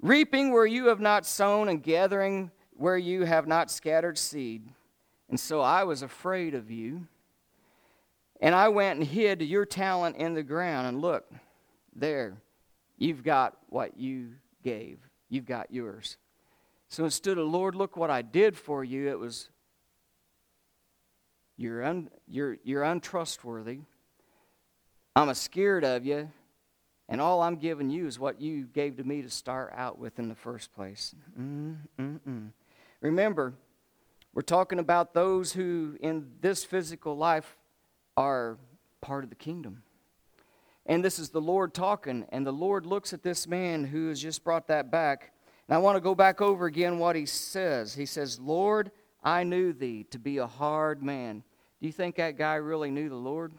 reaping 0.00 0.52
where 0.52 0.66
you 0.66 0.86
have 0.86 1.00
not 1.00 1.26
sown 1.26 1.68
and 1.68 1.82
gathering 1.82 2.50
where 2.80 2.96
you 2.96 3.24
have 3.24 3.46
not 3.46 3.70
scattered 3.70 4.16
seed. 4.16 4.66
And 5.28 5.38
so 5.38 5.60
I 5.60 5.84
was 5.84 6.00
afraid 6.00 6.54
of 6.54 6.70
you. 6.70 7.06
And 8.40 8.54
I 8.54 8.68
went 8.68 8.98
and 8.98 9.06
hid 9.06 9.42
your 9.42 9.66
talent 9.66 10.16
in 10.16 10.32
the 10.32 10.42
ground. 10.42 10.86
And 10.86 11.02
look, 11.02 11.30
there, 11.94 12.38
you've 12.96 13.22
got 13.22 13.54
what 13.68 13.98
you 13.98 14.30
gave. 14.64 14.98
You've 15.28 15.44
got 15.44 15.70
yours. 15.70 16.16
So 16.88 17.04
instead 17.04 17.36
of, 17.36 17.46
Lord, 17.48 17.74
look 17.74 17.98
what 17.98 18.08
I 18.08 18.22
did 18.22 18.56
for 18.56 18.82
you, 18.82 19.10
it 19.10 19.18
was, 19.18 19.50
you're, 21.58 21.84
un, 21.84 22.08
you're, 22.26 22.56
you're 22.64 22.82
untrustworthy. 22.82 23.80
I'm 25.14 25.28
a 25.28 25.34
scared 25.34 25.84
of 25.84 26.06
you. 26.06 26.30
And 27.10 27.20
all 27.20 27.42
I'm 27.42 27.56
giving 27.56 27.90
you 27.90 28.06
is 28.06 28.18
what 28.18 28.40
you 28.40 28.64
gave 28.72 28.96
to 28.96 29.04
me 29.04 29.20
to 29.20 29.28
start 29.28 29.74
out 29.76 29.98
with 29.98 30.18
in 30.18 30.30
the 30.30 30.34
first 30.34 30.72
place. 30.72 31.14
Mm-mm-mm. 31.38 32.52
Remember, 33.00 33.54
we're 34.34 34.42
talking 34.42 34.78
about 34.78 35.14
those 35.14 35.52
who 35.52 35.96
in 36.00 36.32
this 36.40 36.64
physical 36.64 37.16
life 37.16 37.56
are 38.16 38.58
part 39.00 39.24
of 39.24 39.30
the 39.30 39.36
kingdom. 39.36 39.82
And 40.86 41.04
this 41.04 41.18
is 41.18 41.30
the 41.30 41.40
Lord 41.40 41.72
talking, 41.72 42.26
and 42.30 42.46
the 42.46 42.52
Lord 42.52 42.84
looks 42.84 43.12
at 43.12 43.22
this 43.22 43.46
man 43.46 43.84
who 43.84 44.08
has 44.08 44.20
just 44.20 44.44
brought 44.44 44.68
that 44.68 44.90
back. 44.90 45.32
And 45.68 45.74
I 45.74 45.78
want 45.78 45.96
to 45.96 46.00
go 46.00 46.14
back 46.14 46.40
over 46.40 46.66
again 46.66 46.98
what 46.98 47.16
he 47.16 47.26
says. 47.26 47.94
He 47.94 48.06
says, 48.06 48.38
Lord, 48.38 48.90
I 49.22 49.44
knew 49.44 49.72
thee 49.72 50.04
to 50.10 50.18
be 50.18 50.38
a 50.38 50.46
hard 50.46 51.02
man. 51.02 51.42
Do 51.80 51.86
you 51.86 51.92
think 51.92 52.16
that 52.16 52.36
guy 52.36 52.56
really 52.56 52.90
knew 52.90 53.08
the 53.08 53.14
Lord? 53.14 53.52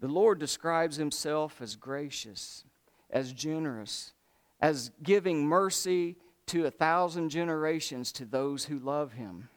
The 0.00 0.08
Lord 0.08 0.38
describes 0.38 0.96
himself 0.96 1.60
as 1.60 1.76
gracious, 1.76 2.64
as 3.10 3.32
generous, 3.32 4.12
as 4.60 4.90
giving 5.02 5.46
mercy 5.46 6.16
to 6.52 6.66
a 6.66 6.70
thousand 6.70 7.30
generations 7.30 8.12
to 8.12 8.26
those 8.26 8.66
who 8.66 8.78
love 8.78 9.14
him. 9.14 9.48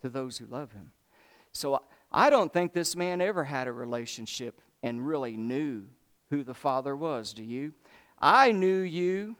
To 0.00 0.08
those 0.08 0.38
who 0.38 0.46
love 0.46 0.72
him. 0.72 0.92
So 1.52 1.82
I 2.10 2.30
don't 2.30 2.50
think 2.50 2.72
this 2.72 2.96
man 2.96 3.20
ever 3.20 3.44
had 3.44 3.68
a 3.68 3.72
relationship 3.72 4.60
and 4.82 5.06
really 5.06 5.36
knew 5.36 5.84
who 6.30 6.42
the 6.42 6.54
Father 6.54 6.96
was. 6.96 7.34
Do 7.34 7.42
you? 7.42 7.74
I 8.18 8.52
knew 8.52 8.80
you. 8.80 9.36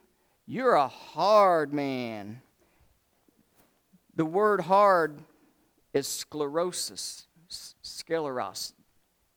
You're 0.47 0.75
a 0.75 0.88
hard 0.88 1.73
man. 1.73 2.42
The 4.14 4.27
word 4.27 4.61
hard 4.61 5.18
is 5.94 6.07
sclerosis, 6.07 7.27
scleros, 7.49 8.75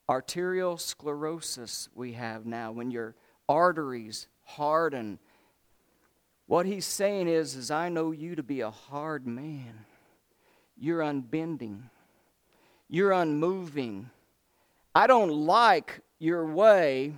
arterial 0.10 0.78
sclerosis 0.78 1.88
we 1.96 2.14
have 2.14 2.46
now 2.46 2.74
when 2.74 2.92
your 2.92 3.16
arteries 3.48 4.28
harden. 4.44 5.20
What 6.52 6.66
he's 6.66 6.86
saying 6.86 7.30
is, 7.30 7.56
is 7.56 7.72
I 7.72 7.88
know 7.88 8.12
you 8.12 8.36
to 8.36 8.44
be 8.44 8.60
a 8.60 8.72
hard 8.72 9.26
man. 9.26 9.86
You're 10.78 11.00
unbending. 11.00 11.84
You're 12.90 13.14
unmoving. 13.14 14.10
I 14.94 15.08
don't 15.08 15.32
like 15.32 16.02
your 16.20 16.46
way. 16.46 17.14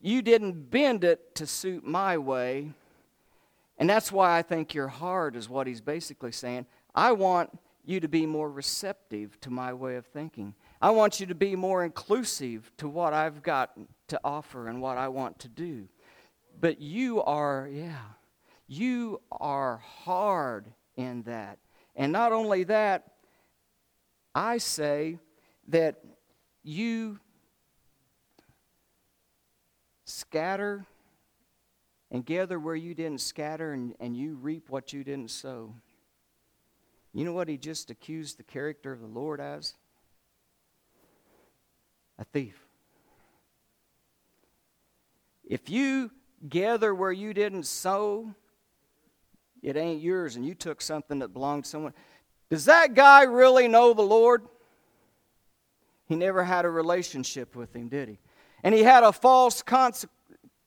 You 0.00 0.22
didn't 0.22 0.70
bend 0.70 1.04
it 1.04 1.34
to 1.34 1.46
suit 1.46 1.86
my 1.86 2.16
way. 2.16 2.72
And 3.76 3.90
that's 3.90 4.10
why 4.10 4.38
I 4.38 4.40
think 4.40 4.72
your 4.72 4.88
heart 4.88 5.36
is 5.36 5.46
what 5.46 5.66
he's 5.66 5.82
basically 5.82 6.32
saying. 6.32 6.64
I 6.94 7.12
want 7.12 7.50
you 7.84 8.00
to 8.00 8.08
be 8.08 8.24
more 8.24 8.50
receptive 8.50 9.38
to 9.42 9.50
my 9.50 9.74
way 9.74 9.96
of 9.96 10.06
thinking. 10.06 10.54
I 10.80 10.88
want 10.88 11.20
you 11.20 11.26
to 11.26 11.34
be 11.34 11.54
more 11.54 11.84
inclusive 11.84 12.72
to 12.78 12.88
what 12.88 13.12
I've 13.12 13.42
got 13.42 13.78
to 14.08 14.18
offer 14.24 14.68
and 14.68 14.80
what 14.80 14.96
I 14.96 15.08
want 15.08 15.38
to 15.40 15.48
do. 15.48 15.86
But 16.58 16.80
you 16.80 17.22
are, 17.22 17.68
yeah, 17.70 17.98
you 18.70 19.20
are 19.32 19.78
hard 19.78 20.72
in 20.96 21.22
that. 21.22 21.58
And 21.96 22.12
not 22.12 22.30
only 22.30 22.62
that, 22.64 23.04
I 24.32 24.58
say 24.58 25.18
that 25.68 25.96
you 26.62 27.18
scatter 30.04 30.86
and 32.12 32.24
gather 32.24 32.60
where 32.60 32.76
you 32.76 32.94
didn't 32.94 33.20
scatter 33.20 33.72
and, 33.72 33.96
and 33.98 34.16
you 34.16 34.36
reap 34.36 34.70
what 34.70 34.92
you 34.92 35.02
didn't 35.02 35.32
sow. 35.32 35.74
You 37.12 37.24
know 37.24 37.32
what 37.32 37.48
he 37.48 37.56
just 37.56 37.90
accused 37.90 38.38
the 38.38 38.44
character 38.44 38.92
of 38.92 39.00
the 39.00 39.06
Lord 39.08 39.40
as? 39.40 39.74
A 42.20 42.24
thief. 42.24 42.56
If 45.44 45.68
you 45.68 46.12
gather 46.48 46.94
where 46.94 47.10
you 47.10 47.34
didn't 47.34 47.64
sow, 47.64 48.32
it 49.62 49.76
ain't 49.76 50.00
yours, 50.00 50.36
and 50.36 50.44
you 50.44 50.54
took 50.54 50.80
something 50.80 51.18
that 51.20 51.32
belonged 51.32 51.64
to 51.64 51.70
someone. 51.70 51.94
Does 52.48 52.64
that 52.64 52.94
guy 52.94 53.22
really 53.22 53.68
know 53.68 53.92
the 53.92 54.02
Lord? 54.02 54.42
He 56.06 56.16
never 56.16 56.42
had 56.42 56.64
a 56.64 56.70
relationship 56.70 57.54
with 57.54 57.74
him, 57.74 57.88
did 57.88 58.08
he? 58.08 58.18
And 58.64 58.74
he 58.74 58.82
had 58.82 59.04
a 59.04 59.12
false 59.12 59.62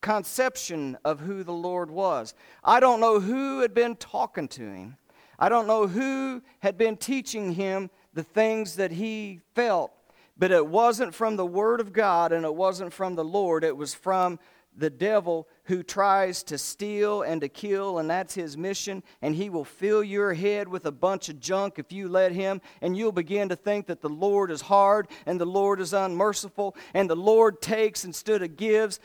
conception 0.02 0.98
of 1.04 1.20
who 1.20 1.44
the 1.44 1.54
Lord 1.54 1.92
was. 1.92 2.34
I 2.64 2.80
don't 2.80 3.00
know 3.00 3.20
who 3.20 3.60
had 3.60 3.74
been 3.74 3.96
talking 3.96 4.48
to 4.50 4.62
him. 4.62 4.98
I 5.38 5.50
don't 5.50 5.68
know 5.68 5.88
who 5.88 6.42
had 6.60 6.78
been 6.78 6.96
teaching 6.96 7.54
him 7.54 7.90
the 8.14 8.24
things 8.24 8.76
that 8.78 8.92
he 8.92 9.42
felt. 9.56 9.92
But 10.38 10.52
it 10.52 10.66
wasn't 10.66 11.14
from 11.14 11.36
the 11.36 11.46
Word 11.46 11.80
of 11.82 11.94
God 11.94 12.32
and 12.32 12.46
it 12.46 12.56
wasn't 12.56 12.94
from 12.94 13.16
the 13.16 13.24
Lord. 13.24 13.64
It 13.64 13.76
was 13.76 13.94
from 13.94 14.40
the 14.76 14.90
devil 14.90 15.48
who 15.66 15.82
tries 15.82 16.44
to 16.44 16.58
steal 16.58 17.22
and 17.22 17.40
to 17.42 17.48
kill, 17.48 18.00
and 18.00 18.10
that's 18.10 18.34
his 18.34 18.58
mission. 18.58 19.02
And 19.22 19.34
he 19.34 19.50
will 19.50 19.64
fill 19.64 20.04
your 20.04 20.34
head 20.34 20.68
with 20.68 20.86
a 20.86 20.92
bunch 20.92 21.30
of 21.30 21.40
junk 21.40 21.76
if 21.78 21.92
you 21.92 22.10
let 22.10 22.34
him. 22.34 22.62
And 22.82 22.98
you'll 22.98 23.14
begin 23.14 23.50
to 23.50 23.56
think 23.56 23.88
that 23.88 24.02
the 24.02 24.10
Lord 24.10 24.52
is 24.52 24.62
hard 24.62 25.08
and 25.26 25.40
the 25.40 25.46
Lord 25.46 25.80
is 25.80 25.94
unmerciful 25.94 26.76
and 26.94 27.10
the 27.10 27.16
Lord 27.16 27.62
takes 27.62 28.04
instead 28.04 28.44
of 28.44 28.58
gives. 28.58 29.00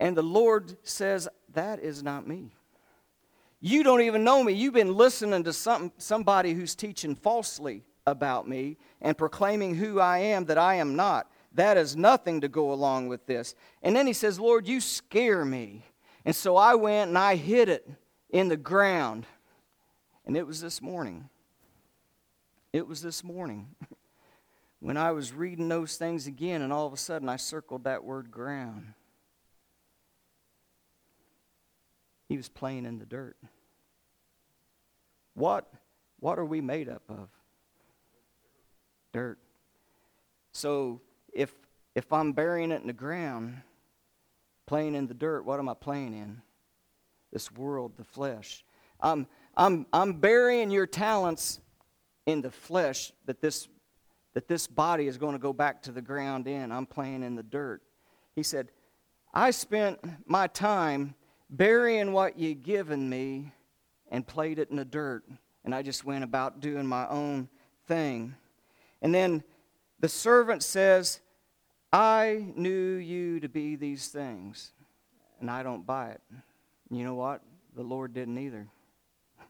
And 0.00 0.16
the 0.16 0.22
Lord 0.22 0.76
says, 0.82 1.28
That 1.54 1.78
is 1.80 2.02
not 2.02 2.26
me. 2.26 2.56
You 3.60 3.84
don't 3.84 4.02
even 4.02 4.24
know 4.24 4.42
me. 4.42 4.54
You've 4.54 4.74
been 4.74 4.96
listening 4.96 5.44
to 5.44 5.52
some, 5.52 5.92
somebody 5.96 6.52
who's 6.52 6.74
teaching 6.74 7.14
falsely 7.14 7.84
about 8.08 8.48
me 8.48 8.76
and 9.00 9.16
proclaiming 9.16 9.76
who 9.76 10.00
I 10.00 10.18
am 10.18 10.46
that 10.46 10.58
I 10.58 10.74
am 10.74 10.96
not. 10.96 11.30
That 11.54 11.76
is 11.76 11.96
nothing 11.96 12.40
to 12.40 12.48
go 12.48 12.72
along 12.72 13.08
with 13.08 13.26
this. 13.26 13.54
And 13.82 13.94
then 13.94 14.06
he 14.06 14.12
says, 14.14 14.40
Lord, 14.40 14.66
you 14.66 14.80
scare 14.80 15.44
me. 15.44 15.84
And 16.24 16.34
so 16.34 16.56
I 16.56 16.74
went 16.74 17.08
and 17.08 17.18
I 17.18 17.36
hid 17.36 17.68
it 17.68 17.88
in 18.30 18.48
the 18.48 18.56
ground. 18.56 19.26
And 20.24 20.36
it 20.36 20.46
was 20.46 20.60
this 20.60 20.80
morning. 20.80 21.28
It 22.72 22.86
was 22.86 23.02
this 23.02 23.24
morning 23.24 23.68
when 24.80 24.96
I 24.96 25.12
was 25.12 25.32
reading 25.32 25.68
those 25.68 25.96
things 25.96 26.26
again, 26.26 26.62
and 26.62 26.72
all 26.72 26.86
of 26.86 26.92
a 26.92 26.96
sudden 26.96 27.28
I 27.28 27.36
circled 27.36 27.84
that 27.84 28.04
word 28.04 28.30
ground. 28.30 28.94
He 32.28 32.36
was 32.36 32.48
playing 32.48 32.86
in 32.86 32.98
the 32.98 33.04
dirt. 33.04 33.36
What, 35.34 35.70
what 36.20 36.38
are 36.38 36.44
we 36.44 36.60
made 36.60 36.88
up 36.88 37.02
of? 37.08 37.28
Dirt. 39.12 39.38
So 40.52 41.00
if 41.34 41.52
if 41.94 42.10
I'm 42.10 42.32
burying 42.32 42.72
it 42.72 42.80
in 42.80 42.86
the 42.86 42.94
ground, 42.94 43.60
playing 44.66 44.94
in 44.94 45.06
the 45.06 45.14
dirt, 45.14 45.44
what 45.44 45.58
am 45.58 45.68
I 45.68 45.74
playing 45.74 46.14
in? 46.14 46.42
This 47.32 47.50
world, 47.50 47.92
the 47.96 48.04
flesh. 48.04 48.64
I'm 49.00 49.26
I'm 49.56 49.86
I'm 49.92 50.14
burying 50.14 50.70
your 50.70 50.86
talents 50.86 51.60
in 52.26 52.42
the 52.42 52.50
flesh 52.50 53.12
that 53.26 53.40
this 53.40 53.68
that 54.34 54.48
this 54.48 54.66
body 54.66 55.06
is 55.06 55.18
going 55.18 55.34
to 55.34 55.38
go 55.38 55.52
back 55.52 55.82
to 55.82 55.92
the 55.92 56.02
ground 56.02 56.46
in. 56.46 56.72
I'm 56.72 56.86
playing 56.86 57.22
in 57.22 57.34
the 57.34 57.42
dirt. 57.42 57.82
He 58.34 58.42
said, 58.42 58.68
I 59.34 59.50
spent 59.50 60.00
my 60.26 60.46
time 60.46 61.14
burying 61.50 62.12
what 62.12 62.38
you 62.38 62.54
given 62.54 63.08
me 63.08 63.52
and 64.10 64.26
played 64.26 64.58
it 64.58 64.70
in 64.70 64.76
the 64.76 64.84
dirt. 64.84 65.24
And 65.64 65.74
I 65.74 65.82
just 65.82 66.04
went 66.04 66.24
about 66.24 66.60
doing 66.60 66.86
my 66.86 67.06
own 67.08 67.48
thing. 67.86 68.34
And 69.00 69.14
then 69.14 69.42
the 70.00 70.08
servant 70.08 70.62
says, 70.62 71.20
I 71.92 72.46
knew 72.56 72.94
you 72.94 73.40
to 73.40 73.48
be 73.48 73.76
these 73.76 74.08
things, 74.08 74.72
and 75.40 75.50
I 75.50 75.62
don't 75.62 75.84
buy 75.84 76.10
it. 76.10 76.22
You 76.90 77.04
know 77.04 77.14
what? 77.14 77.42
The 77.76 77.82
Lord 77.82 78.14
didn't 78.14 78.38
either. 78.38 78.68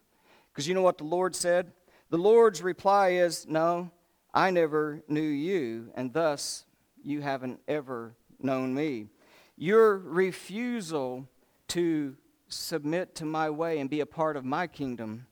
Because 0.51 0.67
you 0.67 0.75
know 0.75 0.83
what 0.83 0.99
the 0.99 1.03
Lord 1.03 1.35
said? 1.35 1.71
The 2.11 2.17
Lord's 2.17 2.61
reply 2.61 3.13
is, 3.13 3.47
No, 3.47 3.89
I 4.33 4.51
never 4.51 5.01
knew 5.07 5.21
you, 5.21 5.91
and 5.95 6.13
thus 6.13 6.65
you 7.01 7.21
haven't 7.21 7.59
ever 7.67 8.15
known 8.39 8.75
me. 8.75 9.07
Your 9.55 9.97
refusal 9.97 11.27
to 11.69 12.15
submit 12.47 13.15
to 13.15 13.25
my 13.25 13.49
way 13.49 13.79
and 13.79 13.89
be 13.89 13.99
a 13.99 14.05
part 14.05 14.37
of 14.37 14.45
my 14.45 14.67
kingdom 14.67 15.25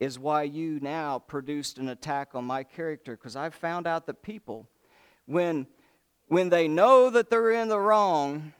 is 0.00 0.18
why 0.18 0.42
you 0.42 0.80
now 0.80 1.18
produced 1.18 1.78
an 1.78 1.88
attack 1.88 2.34
on 2.34 2.44
my 2.44 2.62
character. 2.64 3.16
Because 3.16 3.36
I've 3.36 3.54
found 3.54 3.86
out 3.86 4.06
that 4.06 4.22
people, 4.22 4.68
when, 5.26 5.66
when 6.28 6.48
they 6.48 6.68
know 6.68 7.10
that 7.10 7.30
they're 7.30 7.50
in 7.50 7.68
the 7.68 7.78
wrong, 7.78 8.52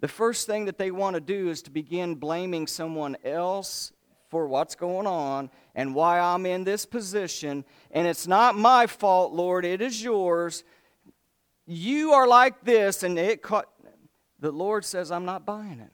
the 0.00 0.08
first 0.08 0.46
thing 0.46 0.64
that 0.64 0.78
they 0.78 0.90
want 0.90 1.14
to 1.14 1.20
do 1.20 1.48
is 1.48 1.62
to 1.62 1.70
begin 1.70 2.14
blaming 2.14 2.66
someone 2.66 3.16
else 3.24 3.92
for 4.30 4.46
what's 4.46 4.74
going 4.74 5.06
on 5.06 5.50
and 5.74 5.94
why 5.94 6.18
I'm 6.18 6.46
in 6.46 6.64
this 6.64 6.86
position. 6.86 7.64
And 7.90 8.06
it's 8.06 8.26
not 8.26 8.56
my 8.56 8.86
fault, 8.86 9.32
Lord, 9.32 9.64
it 9.64 9.82
is 9.82 10.02
yours. 10.02 10.64
You 11.66 12.12
are 12.12 12.26
like 12.26 12.64
this, 12.64 13.02
and 13.02 13.18
it 13.18 13.42
caught. 13.42 13.66
The 14.38 14.50
Lord 14.50 14.84
says, 14.84 15.12
I'm 15.12 15.26
not 15.26 15.44
buying 15.44 15.80
it. 15.80 15.92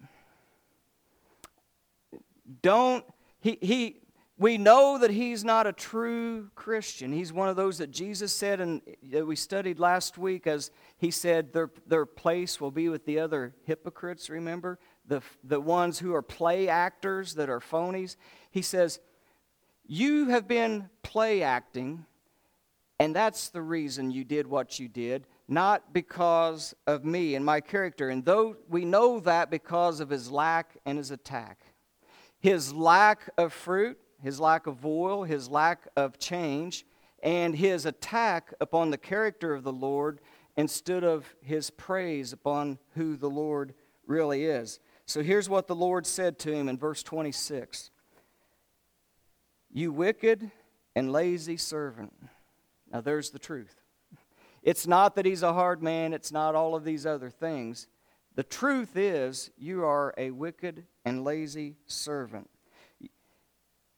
Don't, 2.63 3.05
he, 3.41 3.59
he, 3.61 3.97
we 4.39 4.59
know 4.59 4.99
that 4.99 5.11
he's 5.11 5.45
not 5.45 5.67
a 5.67 5.73
true 5.73 6.51
Christian. 6.55 7.13
He's 7.13 7.33
one 7.33 7.49
of 7.49 7.57
those 7.57 7.79
that 7.79 7.91
Jesus 7.91 8.33
said, 8.33 8.61
and 8.61 8.83
that 9.11 9.27
we 9.27 9.35
studied 9.35 9.79
last 9.79 10.19
week, 10.19 10.47
as 10.47 10.71
he 10.99 11.11
said, 11.11 11.53
their, 11.55 11.71
their 11.87 12.05
place 12.05 12.61
will 12.61 12.71
be 12.71 12.89
with 12.89 13.07
the 13.07 13.19
other 13.19 13.55
hypocrites, 13.65 14.29
remember? 14.29 14.79
The, 15.07 15.23
the 15.43 15.61
ones 15.61 15.99
who 15.99 16.15
are 16.15 16.23
play 16.23 16.69
actors 16.69 17.35
that 17.35 17.49
are 17.49 17.61
phonies. 17.61 18.17
He 18.51 18.61
says, 18.61 19.01
You 19.87 20.29
have 20.29 20.47
been 20.47 20.91
play 21.03 21.43
acting, 21.43 22.05
and 23.01 23.17
that's 23.17 23.49
the 23.49 23.63
reason 23.63 24.11
you 24.11 24.25
did 24.25 24.47
what 24.47 24.79
you 24.79 24.89
did 24.89 25.27
not 25.49 25.93
because 25.93 26.75
of 26.87 27.05
me 27.05 27.35
and 27.35 27.45
my 27.45 27.61
character. 27.61 28.09
And 28.09 28.25
though 28.25 28.57
we 28.69 28.85
know 28.85 29.21
that 29.21 29.51
because 29.51 30.01
of 30.01 30.11
his 30.11 30.31
lack 30.31 30.77
and 30.85 30.99
his 30.99 31.11
attack, 31.11 31.61
his 32.41 32.73
lack 32.73 33.31
of 33.39 33.53
fruit, 33.53 33.99
his 34.23 34.41
lack 34.41 34.67
of 34.67 34.85
oil, 34.85 35.25
his 35.25 35.49
lack 35.49 35.89
of 35.97 36.19
change, 36.19 36.85
and 37.23 37.57
his 37.57 37.87
attack 37.87 38.53
upon 38.61 38.91
the 38.91 38.99
character 38.99 39.55
of 39.55 39.63
the 39.63 39.73
Lord 39.73 40.21
instead 40.57 41.05
of 41.05 41.35
his 41.43 41.71
praise 41.71 42.33
upon 42.33 42.79
who 42.95 43.17
the 43.17 43.31
Lord 43.31 43.75
really 44.07 44.45
is. 44.45 44.81
So 45.05 45.23
here's 45.23 45.49
what 45.49 45.67
the 45.67 45.75
Lord 45.75 46.07
said 46.07 46.39
to 46.41 46.53
him 46.53 46.69
in 46.69 46.79
verse 46.79 47.03
26 47.03 47.91
You 49.73 49.93
wicked 49.93 50.51
and 50.95 51.13
lazy 51.13 51.57
servant. 51.57 52.13
Now 52.91 53.01
there's 53.01 53.31
the 53.31 53.39
truth. 53.39 53.83
It's 54.63 54.87
not 54.87 55.15
that 55.15 55.27
he's 55.27 55.45
a 55.45 55.53
hard 55.53 55.83
man, 55.83 56.13
it's 56.13 56.33
not 56.33 56.55
all 56.55 56.75
of 56.75 56.85
these 56.85 57.07
other 57.07 57.31
things. 57.31 57.87
The 58.35 58.43
truth 58.43 58.97
is, 58.97 59.51
you 59.57 59.85
are 59.85 60.13
a 60.19 60.31
wicked 60.31 60.85
and 61.05 61.25
lazy 61.25 61.77
servant. 61.87 62.51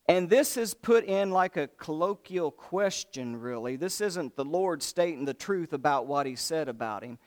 And 0.08 0.30
this 0.30 0.56
is 0.56 0.72
put 0.72 1.04
in 1.04 1.30
like 1.30 1.58
a 1.58 1.68
colloquial 1.68 2.50
question, 2.50 3.38
really. 3.38 3.76
This 3.76 4.00
isn't 4.00 4.36
the 4.36 4.44
Lord 4.44 4.82
stating 4.82 5.26
the 5.26 5.34
truth 5.34 5.74
about 5.74 6.06
what 6.06 6.24
he 6.24 6.34
said 6.34 6.66
about 6.68 7.04
him. 7.04 7.18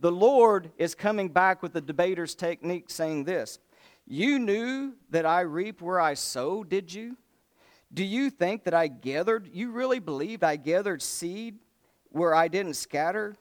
The 0.00 0.12
Lord 0.12 0.70
is 0.78 0.94
coming 0.94 1.28
back 1.28 1.60
with 1.60 1.72
the 1.72 1.80
debater's 1.80 2.36
technique 2.36 2.88
saying 2.88 3.24
this 3.24 3.58
You 4.06 4.38
knew 4.38 4.94
that 5.10 5.26
I 5.26 5.40
reap 5.40 5.82
where 5.82 6.00
I 6.00 6.14
sow, 6.14 6.62
did 6.62 6.94
you? 6.94 7.16
Do 7.92 8.04
you 8.04 8.30
think 8.30 8.62
that 8.64 8.74
I 8.74 8.86
gathered? 8.86 9.50
You 9.52 9.72
really 9.72 9.98
believed 9.98 10.44
I 10.44 10.54
gathered 10.54 11.02
seed 11.02 11.58
where 12.10 12.32
I 12.32 12.46
didn't 12.46 12.74
scatter? 12.74 13.34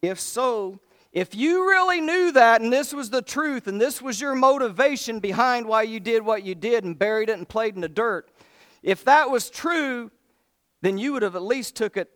If 0.00 0.20
so, 0.20 0.78
if 1.12 1.34
you 1.34 1.68
really 1.68 2.00
knew 2.00 2.30
that 2.32 2.60
and 2.60 2.72
this 2.72 2.92
was 2.92 3.10
the 3.10 3.22
truth 3.22 3.66
and 3.66 3.80
this 3.80 4.02
was 4.02 4.20
your 4.20 4.34
motivation 4.34 5.18
behind 5.18 5.66
why 5.66 5.82
you 5.82 5.98
did 5.98 6.22
what 6.24 6.44
you 6.44 6.54
did 6.54 6.84
and 6.84 6.96
buried 6.96 7.30
it 7.30 7.38
and 7.38 7.48
played 7.48 7.74
in 7.74 7.80
the 7.80 7.88
dirt, 7.88 8.28
if 8.86 9.04
that 9.04 9.30
was 9.30 9.50
true, 9.50 10.12
then 10.80 10.96
you 10.96 11.12
would 11.12 11.22
have 11.22 11.34
at 11.34 11.42
least 11.42 11.74
took 11.74 11.96
it 11.96 12.08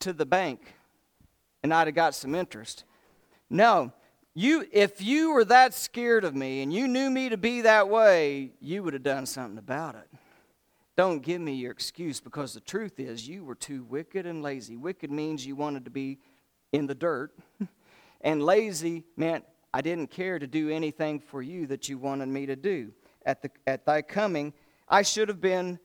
to 0.00 0.12
the 0.12 0.26
bank 0.26 0.74
and 1.62 1.72
I'd 1.72 1.86
have 1.86 1.94
got 1.94 2.16
some 2.16 2.34
interest. 2.34 2.84
No, 3.48 3.92
you 4.34 4.66
if 4.72 5.00
you 5.00 5.32
were 5.32 5.44
that 5.44 5.72
scared 5.72 6.24
of 6.24 6.34
me 6.34 6.62
and 6.62 6.72
you 6.72 6.88
knew 6.88 7.10
me 7.10 7.28
to 7.28 7.36
be 7.36 7.60
that 7.60 7.88
way, 7.88 8.50
you 8.60 8.82
would 8.82 8.92
have 8.92 9.04
done 9.04 9.24
something 9.24 9.56
about 9.56 9.94
it. 9.94 10.08
Don't 10.96 11.22
give 11.22 11.40
me 11.40 11.54
your 11.54 11.70
excuse 11.70 12.20
because 12.20 12.54
the 12.54 12.60
truth 12.60 12.98
is 12.98 13.28
you 13.28 13.44
were 13.44 13.54
too 13.54 13.84
wicked 13.84 14.26
and 14.26 14.42
lazy. 14.42 14.76
Wicked 14.76 15.12
means 15.12 15.46
you 15.46 15.54
wanted 15.54 15.84
to 15.84 15.90
be 15.92 16.18
in 16.72 16.88
the 16.88 16.94
dirt, 16.94 17.38
and 18.20 18.42
lazy 18.42 19.04
meant 19.16 19.44
I 19.72 19.80
didn't 19.80 20.10
care 20.10 20.40
to 20.40 20.46
do 20.48 20.70
anything 20.70 21.20
for 21.20 21.40
you 21.40 21.68
that 21.68 21.88
you 21.88 21.98
wanted 21.98 22.28
me 22.28 22.46
to 22.46 22.56
do. 22.56 22.90
At, 23.24 23.42
the, 23.42 23.50
at 23.64 23.86
thy 23.86 24.02
coming, 24.02 24.54
I 24.88 25.02
should 25.02 25.28
have 25.28 25.40
been 25.40 25.78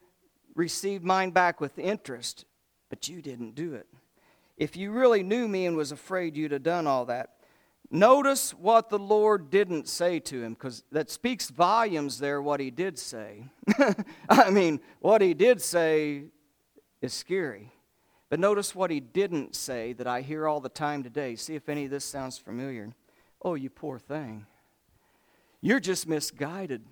received 0.55 1.03
mine 1.03 1.31
back 1.31 1.61
with 1.61 1.77
interest, 1.79 2.45
but 2.89 3.07
you 3.07 3.21
didn't 3.21 3.55
do 3.55 3.73
it. 3.73 3.87
If 4.57 4.75
you 4.75 4.91
really 4.91 5.23
knew 5.23 5.47
me 5.47 5.65
and 5.65 5.75
was 5.75 5.91
afraid, 5.91 6.37
you'd 6.37 6.51
have 6.51 6.63
done 6.63 6.87
all 6.87 7.05
that. 7.05 7.31
Notice 7.89 8.53
what 8.53 8.89
the 8.89 8.99
Lord 8.99 9.49
didn't 9.49 9.89
say 9.89 10.19
to 10.19 10.41
him, 10.41 10.53
because 10.53 10.83
that 10.91 11.09
speaks 11.09 11.49
volumes 11.49 12.19
there, 12.19 12.41
what 12.41 12.59
he 12.59 12.71
did 12.71 12.97
say. 12.97 13.49
I 14.29 14.49
mean, 14.49 14.79
what 14.99 15.21
he 15.21 15.33
did 15.33 15.61
say 15.61 16.25
is 17.01 17.13
scary. 17.13 17.71
But 18.29 18.39
notice 18.39 18.73
what 18.73 18.91
he 18.91 19.01
didn't 19.01 19.55
say 19.55 19.91
that 19.93 20.07
I 20.07 20.21
hear 20.21 20.47
all 20.47 20.61
the 20.61 20.69
time 20.69 21.03
today. 21.03 21.35
See 21.35 21.55
if 21.55 21.67
any 21.67 21.85
of 21.85 21.91
this 21.91 22.05
sounds 22.05 22.37
familiar. 22.37 22.93
Oh, 23.41 23.55
you 23.55 23.69
poor 23.69 23.99
thing. 23.99 24.45
You're 25.59 25.81
just 25.81 26.07
misguided. 26.07 26.83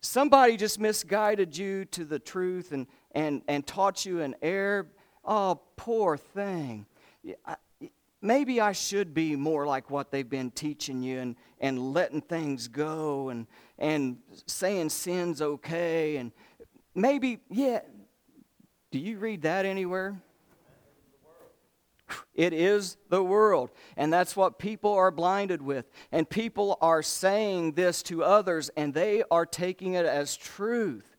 Somebody 0.00 0.56
just 0.56 0.78
misguided 0.78 1.56
you 1.56 1.84
to 1.86 2.04
the 2.04 2.18
truth 2.18 2.72
and, 2.72 2.86
and, 3.12 3.42
and 3.48 3.66
taught 3.66 4.06
you 4.06 4.20
an 4.20 4.34
error 4.42 4.88
oh, 5.26 5.60
poor 5.76 6.16
thing. 6.16 6.86
Maybe 8.22 8.60
I 8.60 8.72
should 8.72 9.12
be 9.12 9.36
more 9.36 9.66
like 9.66 9.90
what 9.90 10.10
they've 10.10 10.28
been 10.28 10.50
teaching 10.50 11.02
you 11.02 11.18
and, 11.18 11.36
and 11.60 11.92
letting 11.92 12.22
things 12.22 12.68
go 12.68 13.28
and, 13.28 13.46
and 13.78 14.18
saying 14.46 14.90
sin's 14.90 15.42
okay. 15.42 16.16
And 16.16 16.32
maybe, 16.94 17.40
yeah. 17.50 17.80
Do 18.90 18.98
you 18.98 19.18
read 19.18 19.42
that 19.42 19.66
anywhere? 19.66 20.16
It 22.34 22.52
is 22.52 22.96
the 23.08 23.22
world. 23.22 23.70
And 23.96 24.12
that's 24.12 24.36
what 24.36 24.58
people 24.58 24.92
are 24.92 25.10
blinded 25.10 25.62
with. 25.62 25.86
And 26.12 26.28
people 26.28 26.78
are 26.80 27.02
saying 27.02 27.72
this 27.72 28.02
to 28.04 28.22
others, 28.22 28.70
and 28.76 28.94
they 28.94 29.22
are 29.30 29.46
taking 29.46 29.94
it 29.94 30.06
as 30.06 30.36
truth. 30.36 31.16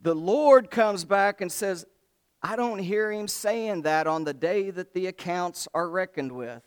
The 0.00 0.14
Lord 0.14 0.70
comes 0.70 1.04
back 1.04 1.40
and 1.40 1.52
says, 1.52 1.86
I 2.42 2.56
don't 2.56 2.80
hear 2.80 3.12
him 3.12 3.28
saying 3.28 3.82
that 3.82 4.06
on 4.06 4.24
the 4.24 4.34
day 4.34 4.70
that 4.70 4.94
the 4.94 5.06
accounts 5.06 5.68
are 5.74 5.88
reckoned 5.88 6.32
with. 6.32 6.62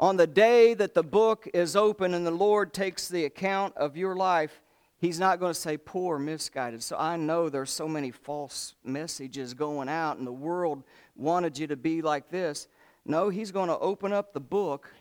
On 0.00 0.16
the 0.16 0.26
day 0.26 0.74
that 0.74 0.94
the 0.94 1.04
book 1.04 1.48
is 1.54 1.76
open 1.76 2.12
and 2.12 2.26
the 2.26 2.32
Lord 2.32 2.72
takes 2.72 3.06
the 3.06 3.24
account 3.24 3.76
of 3.76 3.96
your 3.96 4.16
life, 4.16 4.60
He's 5.02 5.18
not 5.18 5.40
going 5.40 5.52
to 5.52 5.60
say 5.60 5.76
poor, 5.76 6.16
misguided. 6.16 6.80
So 6.80 6.96
I 6.96 7.16
know 7.16 7.48
there's 7.48 7.72
so 7.72 7.88
many 7.88 8.12
false 8.12 8.76
messages 8.84 9.52
going 9.52 9.88
out, 9.88 10.18
and 10.18 10.24
the 10.24 10.32
world 10.32 10.84
wanted 11.16 11.58
you 11.58 11.66
to 11.66 11.76
be 11.76 12.02
like 12.02 12.30
this. 12.30 12.68
No, 13.04 13.28
he's 13.28 13.50
going 13.50 13.68
to 13.68 13.78
open 13.78 14.12
up 14.12 14.32
the 14.32 14.40
book, 14.40 14.92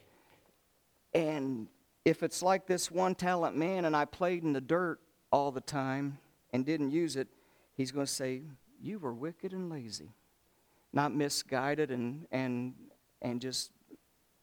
and 1.14 1.68
if 2.04 2.24
it's 2.24 2.42
like 2.42 2.66
this 2.66 2.90
one 2.90 3.16
talent 3.16 3.56
man 3.56 3.86
and 3.86 3.96
I 3.96 4.06
played 4.06 4.44
in 4.44 4.54
the 4.54 4.62
dirt 4.62 5.00
all 5.32 5.52
the 5.52 5.62
time 5.62 6.18
and 6.52 6.66
didn't 6.66 6.92
use 6.92 7.16
it, 7.16 7.28
he's 7.76 7.92
going 7.92 8.06
to 8.06 8.12
say, 8.12 8.42
You 8.82 8.98
were 8.98 9.14
wicked 9.14 9.54
and 9.54 9.70
lazy, 9.70 10.10
not 10.92 11.14
misguided 11.14 11.92
and, 11.92 12.26
and, 12.32 12.74
and 13.22 13.40
just 13.40 13.72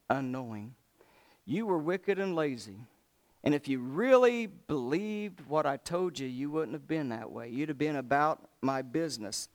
unknowing. 0.09 0.75
You 1.45 1.65
were 1.65 1.79
wicked 1.79 2.19
and 2.19 2.35
lazy. 2.35 2.77
And 3.43 3.55
if 3.55 3.67
you 3.67 3.79
really 3.79 4.47
believed 4.47 5.41
what 5.47 5.65
I 5.65 5.77
told 5.77 6.19
you, 6.19 6.27
you 6.27 6.51
wouldn't 6.51 6.73
have 6.73 6.87
been 6.87 7.09
that 7.09 7.31
way. 7.31 7.49
You'd 7.49 7.69
have 7.69 7.77
been 7.77 7.95
about 7.95 8.49
my 8.61 8.81
business. 8.81 9.47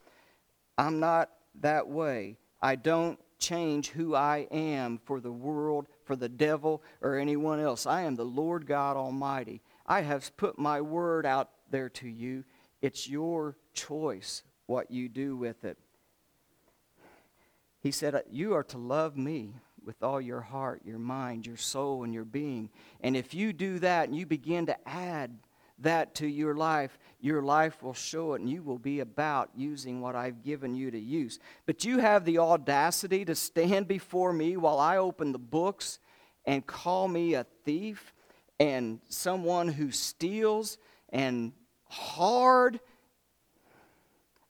I'm 0.78 1.00
not 1.00 1.30
that 1.60 1.86
way. 1.86 2.38
I 2.62 2.76
don't 2.76 3.18
change 3.38 3.90
who 3.90 4.14
I 4.14 4.46
am 4.50 4.98
for 5.04 5.20
the 5.20 5.32
world, 5.32 5.86
for 6.04 6.16
the 6.16 6.28
devil, 6.28 6.82
or 7.00 7.18
anyone 7.18 7.60
else. 7.60 7.86
I 7.86 8.02
am 8.02 8.16
the 8.16 8.24
Lord 8.24 8.66
God 8.66 8.96
Almighty. 8.96 9.62
I 9.86 10.02
have 10.02 10.36
put 10.36 10.58
my 10.58 10.80
word 10.80 11.26
out 11.26 11.50
there 11.70 11.88
to 11.90 12.08
you. 12.08 12.44
It's 12.80 13.08
your 13.08 13.56
choice 13.72 14.42
what 14.66 14.90
you 14.90 15.08
do 15.08 15.36
with 15.36 15.64
it. 15.64 15.78
He 17.80 17.90
said, 17.90 18.22
You 18.30 18.54
are 18.54 18.64
to 18.64 18.78
love 18.78 19.16
me 19.16 19.54
with 19.84 20.02
all 20.02 20.20
your 20.20 20.40
heart, 20.40 20.82
your 20.84 20.98
mind, 20.98 21.46
your 21.46 21.56
soul, 21.56 22.04
and 22.04 22.14
your 22.14 22.24
being. 22.24 22.70
And 23.02 23.16
if 23.16 23.34
you 23.34 23.52
do 23.52 23.78
that 23.80 24.08
and 24.08 24.16
you 24.16 24.26
begin 24.26 24.66
to 24.66 24.88
add 24.88 25.36
that 25.78 26.14
to 26.16 26.26
your 26.26 26.54
life, 26.54 26.98
your 27.20 27.42
life 27.42 27.82
will 27.82 27.94
show 27.94 28.34
it 28.34 28.40
and 28.40 28.48
you 28.48 28.62
will 28.62 28.78
be 28.78 29.00
about 29.00 29.50
using 29.56 30.00
what 30.00 30.14
I've 30.14 30.42
given 30.42 30.74
you 30.74 30.90
to 30.90 30.98
use. 30.98 31.38
But 31.66 31.84
you 31.84 31.98
have 31.98 32.24
the 32.24 32.38
audacity 32.38 33.24
to 33.24 33.34
stand 33.34 33.88
before 33.88 34.32
me 34.32 34.56
while 34.56 34.78
I 34.78 34.98
open 34.98 35.32
the 35.32 35.38
books 35.38 35.98
and 36.44 36.66
call 36.66 37.08
me 37.08 37.34
a 37.34 37.44
thief 37.64 38.12
and 38.60 39.00
someone 39.08 39.68
who 39.68 39.90
steals 39.90 40.78
and 41.10 41.52
hard. 41.88 42.78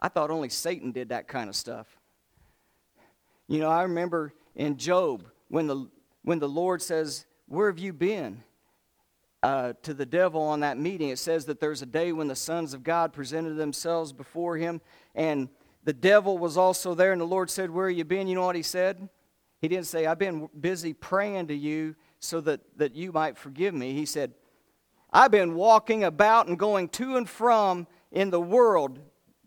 I 0.00 0.08
thought 0.08 0.30
only 0.30 0.48
Satan 0.50 0.92
did 0.92 1.08
that 1.08 1.28
kind 1.28 1.48
of 1.48 1.56
stuff. 1.56 1.86
You 3.48 3.60
know, 3.60 3.70
I 3.70 3.82
remember 3.82 4.32
in 4.54 4.76
Job 4.76 5.24
when 5.48 5.66
the, 5.66 5.88
when 6.22 6.38
the 6.38 6.48
Lord 6.48 6.82
says, 6.82 7.26
Where 7.46 7.70
have 7.70 7.78
you 7.78 7.92
been? 7.92 8.42
Uh, 9.44 9.74
to 9.82 9.92
the 9.92 10.06
devil 10.06 10.40
on 10.40 10.60
that 10.60 10.78
meeting. 10.78 11.10
It 11.10 11.18
says 11.18 11.44
that 11.44 11.60
there's 11.60 11.82
a 11.82 11.86
day 11.86 12.12
when 12.12 12.28
the 12.28 12.34
sons 12.34 12.72
of 12.72 12.82
God 12.82 13.12
presented 13.12 13.56
themselves 13.56 14.10
before 14.10 14.56
him, 14.56 14.80
and 15.14 15.50
the 15.84 15.92
devil 15.92 16.38
was 16.38 16.56
also 16.56 16.94
there, 16.94 17.12
and 17.12 17.20
the 17.20 17.26
Lord 17.26 17.50
said, 17.50 17.70
Where 17.70 17.90
have 17.90 17.98
you 17.98 18.06
been? 18.06 18.26
You 18.26 18.36
know 18.36 18.46
what 18.46 18.56
he 18.56 18.62
said? 18.62 19.06
He 19.60 19.68
didn't 19.68 19.84
say, 19.86 20.06
I've 20.06 20.18
been 20.18 20.48
busy 20.58 20.94
praying 20.94 21.48
to 21.48 21.54
you 21.54 21.94
so 22.20 22.40
that, 22.40 22.60
that 22.78 22.94
you 22.94 23.12
might 23.12 23.36
forgive 23.36 23.74
me. 23.74 23.92
He 23.92 24.06
said, 24.06 24.32
I've 25.12 25.30
been 25.30 25.54
walking 25.54 26.04
about 26.04 26.46
and 26.46 26.58
going 26.58 26.88
to 26.90 27.16
and 27.16 27.28
from 27.28 27.86
in 28.10 28.30
the 28.30 28.40
world 28.40 28.98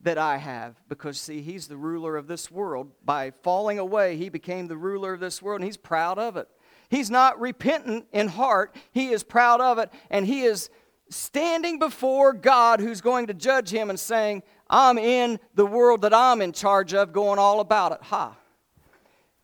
that 0.04 0.20
I 0.20 0.38
have. 0.38 0.76
Because, 0.90 1.20
see, 1.20 1.42
he's 1.42 1.68
the 1.68 1.76
ruler 1.76 2.18
of 2.18 2.28
this 2.28 2.52
world. 2.52 2.92
By 3.04 3.32
falling 3.42 3.80
away, 3.80 4.16
he 4.16 4.30
became 4.30 4.68
the 4.68 4.78
ruler 4.78 5.14
of 5.14 5.20
this 5.20 5.42
world, 5.42 5.62
and 5.62 5.66
he's 5.66 5.76
proud 5.76 6.20
of 6.20 6.38
it. 6.38 6.48
He's 6.90 7.10
not 7.10 7.40
repentant 7.40 8.06
in 8.12 8.28
heart. 8.28 8.76
He 8.92 9.10
is 9.10 9.24
proud 9.24 9.62
of 9.62 9.78
it, 9.78 9.92
and 10.10 10.26
he 10.26 10.44
is 10.44 10.70
standing 11.10 11.80
before 11.80 12.34
God 12.34 12.80
who's 12.80 13.02
going 13.02 13.28
to 13.28 13.34
judge 13.34 13.70
him 13.70 13.90
and 13.90 14.00
saying, 14.00 14.44
I'm 14.70 14.98
in 14.98 15.40
the 15.56 15.66
world 15.66 16.02
that 16.02 16.14
I'm 16.14 16.42
in 16.42 16.52
charge 16.52 16.94
of, 16.94 17.14
going 17.14 17.40
all 17.40 17.60
about 17.60 17.94
it. 17.94 18.00
Ha. 18.04 18.36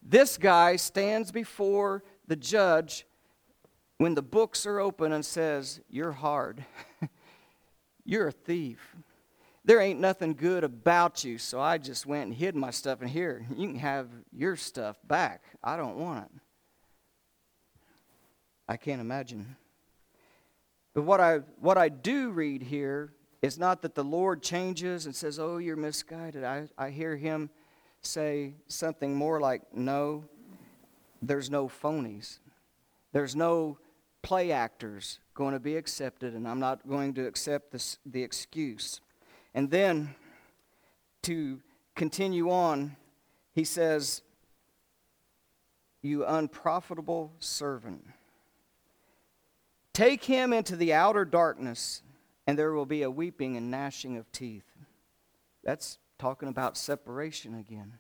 This 0.02 0.38
guy 0.38 0.76
stands 0.76 1.32
before 1.32 2.04
the 2.28 2.36
judge 2.36 3.06
when 3.98 4.16
the 4.16 4.22
books 4.22 4.66
are 4.66 4.80
open 4.80 5.14
and 5.14 5.26
says, 5.26 5.80
You're 5.90 6.12
hard. 6.12 6.66
You're 8.06 8.28
a 8.28 8.34
thief. 8.34 8.96
There 9.66 9.80
ain't 9.80 10.02
nothing 10.02 10.34
good 10.34 10.66
about 10.66 11.24
you, 11.24 11.38
so 11.38 11.62
I 11.62 11.78
just 11.78 12.06
went 12.06 12.26
and 12.26 12.34
hid 12.34 12.54
my 12.54 12.70
stuff 12.70 13.02
in 13.02 13.08
here. 13.08 13.46
You 13.56 13.70
can 13.70 13.80
have 13.80 14.10
your 14.34 14.58
stuff 14.58 14.98
back. 15.08 15.42
I 15.64 15.78
don't 15.78 15.96
want 15.96 16.26
it. 16.26 16.42
I 18.68 18.78
can't 18.78 19.02
imagine. 19.02 19.56
But 20.94 21.04
what 21.04 21.20
I, 21.20 21.40
what 21.60 21.78
I 21.78 21.90
do 21.90 22.32
read 22.32 22.62
here 22.64 23.14
is 23.42 23.58
not 23.58 23.82
that 23.82 23.96
the 23.96 24.04
Lord 24.04 24.42
changes 24.42 25.06
and 25.06 25.16
says, 25.16 25.40
Oh, 25.40 25.58
you're 25.58 25.76
misguided. 25.76 26.44
I, 26.44 26.68
I 26.78 26.90
hear 26.90 27.18
him 27.18 27.50
say 28.02 28.54
something 28.68 29.16
more 29.16 29.40
like, 29.40 29.62
No, 29.74 30.24
there's 31.22 31.50
no 31.50 31.68
phonies. 31.68 32.40
There's 33.12 33.36
no 33.36 33.78
play 34.22 34.52
actors 34.52 35.20
going 35.34 35.54
to 35.54 35.60
be 35.60 35.76
accepted, 35.76 36.34
and 36.34 36.48
I'm 36.48 36.60
not 36.60 36.88
going 36.88 37.14
to 37.16 37.28
accept 37.28 37.72
this, 37.72 37.98
the 38.06 38.24
excuse. 38.24 39.02
And 39.54 39.70
then 39.70 40.16
to 41.24 41.60
continue 41.96 42.50
on, 42.50 42.96
he 43.54 43.64
says, 43.64 44.22
You 46.02 46.26
unprofitable 46.26 47.34
servant. 47.40 48.06
Take 49.94 50.24
him 50.24 50.54
into 50.54 50.76
the 50.76 50.94
outer 50.94 51.24
darkness, 51.24 52.02
and 52.48 52.58
there 52.58 52.74
will 52.74 52.86
be 52.86 53.04
a 53.04 53.12
weeping 53.12 53.58
and 53.58 53.70
gnashing 53.70 54.18
of 54.18 54.32
teeth. 54.32 54.66
That's 55.64 56.00
talking 56.18 56.50
about 56.50 56.78
separation 56.78 57.54
again. 57.54 58.00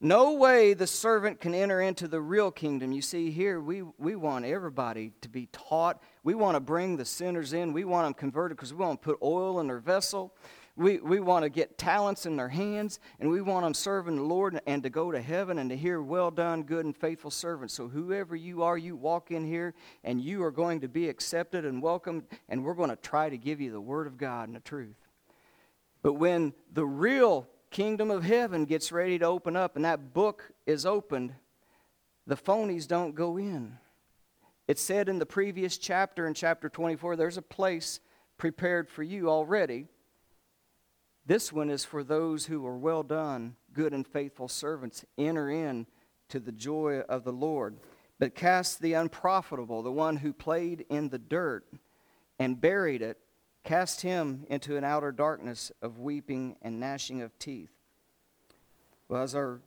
No 0.00 0.34
way 0.34 0.74
the 0.74 0.86
servant 0.86 1.40
can 1.40 1.54
enter 1.54 1.80
into 1.80 2.06
the 2.06 2.20
real 2.20 2.52
kingdom. 2.52 2.92
You 2.92 3.02
see, 3.02 3.32
here 3.32 3.60
we, 3.60 3.82
we 3.98 4.14
want 4.14 4.44
everybody 4.44 5.12
to 5.22 5.28
be 5.28 5.48
taught. 5.50 6.00
We 6.22 6.34
want 6.34 6.54
to 6.54 6.60
bring 6.60 6.96
the 6.96 7.04
sinners 7.04 7.52
in. 7.52 7.72
We 7.72 7.84
want 7.84 8.06
them 8.06 8.14
converted 8.14 8.56
because 8.56 8.72
we 8.72 8.84
want 8.84 9.02
to 9.02 9.04
put 9.04 9.18
oil 9.22 9.58
in 9.58 9.66
their 9.66 9.80
vessel. 9.80 10.34
We, 10.78 10.98
we 10.98 11.18
want 11.18 11.42
to 11.42 11.48
get 11.48 11.76
talents 11.76 12.24
in 12.24 12.36
their 12.36 12.48
hands, 12.48 13.00
and 13.18 13.28
we 13.28 13.40
want 13.40 13.66
them 13.66 13.74
serving 13.74 14.14
the 14.14 14.22
Lord 14.22 14.60
and 14.64 14.80
to 14.84 14.88
go 14.88 15.10
to 15.10 15.20
heaven 15.20 15.58
and 15.58 15.68
to 15.70 15.76
hear, 15.76 16.00
Well 16.00 16.30
done, 16.30 16.62
good 16.62 16.84
and 16.84 16.96
faithful 16.96 17.32
servant. 17.32 17.72
So, 17.72 17.88
whoever 17.88 18.36
you 18.36 18.62
are, 18.62 18.78
you 18.78 18.94
walk 18.94 19.32
in 19.32 19.44
here, 19.44 19.74
and 20.04 20.20
you 20.20 20.40
are 20.44 20.52
going 20.52 20.82
to 20.82 20.88
be 20.88 21.08
accepted 21.08 21.64
and 21.64 21.82
welcomed, 21.82 22.26
and 22.48 22.64
we're 22.64 22.74
going 22.74 22.90
to 22.90 22.96
try 22.96 23.28
to 23.28 23.36
give 23.36 23.60
you 23.60 23.72
the 23.72 23.80
Word 23.80 24.06
of 24.06 24.16
God 24.16 24.48
and 24.48 24.54
the 24.54 24.60
truth. 24.60 24.94
But 26.00 26.12
when 26.12 26.54
the 26.72 26.86
real 26.86 27.48
kingdom 27.72 28.12
of 28.12 28.22
heaven 28.22 28.64
gets 28.64 28.92
ready 28.92 29.18
to 29.18 29.24
open 29.24 29.56
up 29.56 29.74
and 29.74 29.84
that 29.84 30.14
book 30.14 30.52
is 30.64 30.86
opened, 30.86 31.34
the 32.24 32.36
phonies 32.36 32.86
don't 32.86 33.16
go 33.16 33.36
in. 33.36 33.78
It 34.68 34.78
said 34.78 35.08
in 35.08 35.18
the 35.18 35.26
previous 35.26 35.76
chapter, 35.76 36.24
in 36.28 36.34
chapter 36.34 36.68
24, 36.68 37.16
there's 37.16 37.36
a 37.36 37.42
place 37.42 37.98
prepared 38.36 38.88
for 38.88 39.02
you 39.02 39.28
already 39.28 39.88
this 41.28 41.52
one 41.52 41.68
is 41.68 41.84
for 41.84 42.02
those 42.02 42.46
who 42.46 42.66
are 42.66 42.78
well 42.78 43.02
done, 43.02 43.54
good 43.74 43.92
and 43.92 44.06
faithful 44.06 44.48
servants. 44.48 45.04
Enter 45.18 45.50
in 45.50 45.86
to 46.30 46.40
the 46.40 46.52
joy 46.52 47.00
of 47.00 47.24
the 47.24 47.32
Lord. 47.32 47.76
But 48.18 48.34
cast 48.34 48.80
the 48.80 48.94
unprofitable, 48.94 49.82
the 49.82 49.92
one 49.92 50.16
who 50.16 50.32
played 50.32 50.86
in 50.88 51.10
the 51.10 51.18
dirt 51.18 51.66
and 52.38 52.58
buried 52.58 53.02
it, 53.02 53.18
cast 53.62 54.00
him 54.00 54.46
into 54.48 54.78
an 54.78 54.84
outer 54.84 55.12
darkness 55.12 55.70
of 55.82 55.98
weeping 55.98 56.56
and 56.62 56.80
gnashing 56.80 57.20
of 57.20 57.38
teeth. 57.38 57.72
Well, 59.06 59.22
as 59.22 59.34
our 59.34 59.60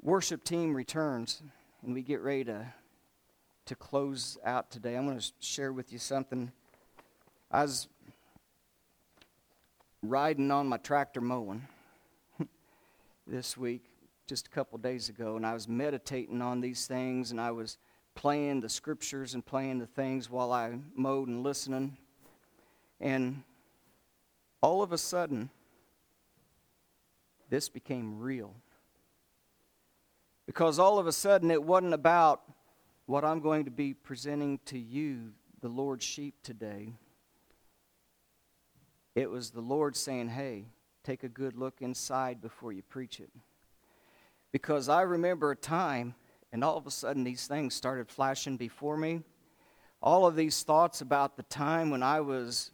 worship 0.00 0.44
team 0.44 0.74
returns 0.74 1.42
and 1.84 1.92
we 1.92 2.00
get 2.00 2.22
ready 2.22 2.44
to, 2.44 2.72
to 3.66 3.74
close 3.74 4.38
out 4.46 4.70
today, 4.70 4.96
I'm 4.96 5.06
going 5.06 5.18
to 5.18 5.32
share 5.40 5.74
with 5.74 5.92
you 5.92 5.98
something. 5.98 6.52
I 7.50 7.64
was 7.64 7.88
riding 10.02 10.50
on 10.50 10.66
my 10.66 10.76
tractor 10.78 11.20
mowing. 11.20 11.66
this 13.26 13.56
week, 13.56 13.84
just 14.26 14.48
a 14.48 14.50
couple 14.50 14.78
days 14.78 15.08
ago, 15.08 15.36
and 15.36 15.46
I 15.46 15.54
was 15.54 15.68
meditating 15.68 16.42
on 16.42 16.60
these 16.60 16.86
things, 16.86 17.30
and 17.30 17.40
I 17.40 17.52
was 17.52 17.78
playing 18.14 18.60
the 18.60 18.68
scriptures 18.68 19.34
and 19.34 19.44
playing 19.44 19.78
the 19.78 19.86
things 19.86 20.28
while 20.28 20.52
I 20.52 20.78
mowed 20.94 21.28
and 21.28 21.42
listening. 21.42 21.96
And 23.00 23.42
all 24.60 24.82
of 24.82 24.92
a 24.92 24.98
sudden, 24.98 25.50
this 27.48 27.68
became 27.68 28.18
real. 28.18 28.54
Because 30.46 30.78
all 30.78 30.98
of 30.98 31.06
a 31.06 31.12
sudden, 31.12 31.50
it 31.50 31.62
wasn't 31.62 31.94
about 31.94 32.42
what 33.06 33.24
I'm 33.24 33.40
going 33.40 33.64
to 33.64 33.70
be 33.70 33.94
presenting 33.94 34.58
to 34.66 34.78
you, 34.78 35.32
the 35.60 35.68
Lord's 35.68 36.04
sheep, 36.04 36.34
today. 36.42 36.92
It 39.14 39.30
was 39.30 39.50
the 39.50 39.60
Lord 39.60 39.94
saying, 39.94 40.28
Hey, 40.28 40.66
take 41.04 41.22
a 41.22 41.28
good 41.28 41.56
look 41.56 41.82
inside 41.82 42.40
before 42.40 42.72
you 42.72 42.82
preach 42.82 43.20
it. 43.20 43.30
Because 44.52 44.88
I 44.88 45.02
remember 45.02 45.50
a 45.50 45.56
time, 45.56 46.14
and 46.52 46.62
all 46.62 46.76
of 46.76 46.86
a 46.86 46.90
sudden 46.90 47.24
these 47.24 47.46
things 47.46 47.74
started 47.74 48.08
flashing 48.08 48.56
before 48.56 48.96
me. 48.96 49.22
All 50.02 50.26
of 50.26 50.36
these 50.36 50.62
thoughts 50.62 51.00
about 51.00 51.36
the 51.36 51.42
time 51.44 51.90
when 51.90 52.02
I 52.02 52.20
was 52.20 52.70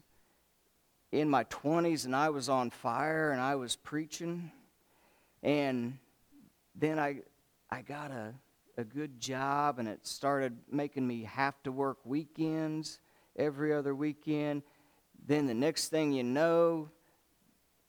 in 1.12 1.28
my 1.28 1.44
20s 1.44 2.04
and 2.04 2.14
I 2.14 2.30
was 2.30 2.48
on 2.48 2.70
fire 2.70 3.30
and 3.32 3.40
I 3.40 3.54
was 3.54 3.76
preaching. 3.76 4.50
And 5.42 5.98
then 6.74 6.98
I, 6.98 7.20
I 7.70 7.82
got 7.82 8.10
a, 8.10 8.34
a 8.76 8.84
good 8.84 9.20
job 9.20 9.78
and 9.78 9.88
it 9.88 10.06
started 10.06 10.56
making 10.70 11.06
me 11.06 11.24
have 11.24 11.62
to 11.64 11.72
work 11.72 11.98
weekends 12.04 12.98
every 13.36 13.72
other 13.72 13.94
weekend. 13.94 14.62
Then 15.28 15.46
the 15.46 15.54
next 15.54 15.88
thing 15.88 16.12
you 16.12 16.24
know, 16.24 16.88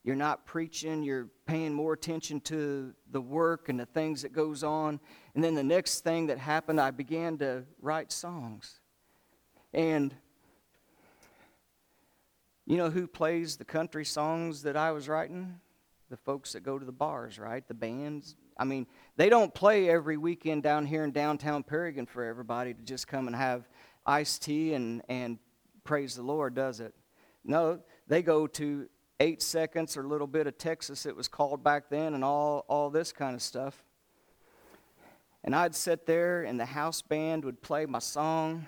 you're 0.03 0.17
not 0.17 0.45
preaching, 0.45 1.03
you're 1.03 1.29
paying 1.45 1.73
more 1.73 1.93
attention 1.93 2.41
to 2.41 2.93
the 3.11 3.21
work 3.21 3.69
and 3.69 3.79
the 3.79 3.85
things 3.85 4.23
that 4.23 4.33
goes 4.33 4.61
on. 4.61 4.99
And 5.33 5.43
then 5.43 5.55
the 5.55 5.63
next 5.63 6.01
thing 6.01 6.27
that 6.27 6.37
happened, 6.37 6.81
I 6.81 6.91
began 6.91 7.37
to 7.37 7.63
write 7.81 8.11
songs. 8.11 8.81
And 9.73 10.13
you 12.65 12.75
know 12.75 12.89
who 12.89 13.07
plays 13.07 13.55
the 13.55 13.65
country 13.65 14.03
songs 14.03 14.63
that 14.63 14.75
I 14.75 14.91
was 14.91 15.07
writing? 15.07 15.61
The 16.09 16.17
folks 16.17 16.51
that 16.53 16.59
go 16.61 16.77
to 16.77 16.85
the 16.85 16.91
bars, 16.91 17.39
right? 17.39 17.65
The 17.65 17.73
bands. 17.73 18.35
I 18.57 18.65
mean, 18.65 18.85
they 19.15 19.29
don't 19.29 19.53
play 19.53 19.89
every 19.89 20.17
weekend 20.17 20.63
down 20.63 20.85
here 20.85 21.05
in 21.05 21.11
downtown 21.11 21.63
Paragon 21.63 22.05
for 22.05 22.25
everybody 22.25 22.73
to 22.73 22.81
just 22.81 23.07
come 23.07 23.27
and 23.27 23.35
have 23.35 23.69
iced 24.05 24.41
tea 24.41 24.73
and, 24.73 25.03
and 25.07 25.39
praise 25.85 26.15
the 26.15 26.21
Lord, 26.21 26.53
does 26.53 26.81
it? 26.81 26.93
No, 27.49 27.79
they 28.07 28.21
go 28.21 28.45
to 28.45 28.87
eight 29.19 29.41
seconds 29.41 29.97
or 29.97 30.03
a 30.03 30.07
little 30.07 30.27
bit 30.27 30.45
of 30.45 30.59
Texas, 30.59 31.07
it 31.07 31.15
was 31.15 31.27
called 31.27 31.63
back 31.63 31.89
then, 31.89 32.13
and 32.13 32.23
all, 32.23 32.63
all 32.69 32.91
this 32.91 33.11
kind 33.11 33.33
of 33.33 33.41
stuff. 33.41 33.83
And 35.43 35.55
I'd 35.55 35.73
sit 35.73 36.05
there, 36.05 36.43
and 36.43 36.59
the 36.59 36.65
house 36.65 37.01
band 37.01 37.43
would 37.45 37.59
play 37.63 37.87
my 37.87 37.97
song, 37.97 38.67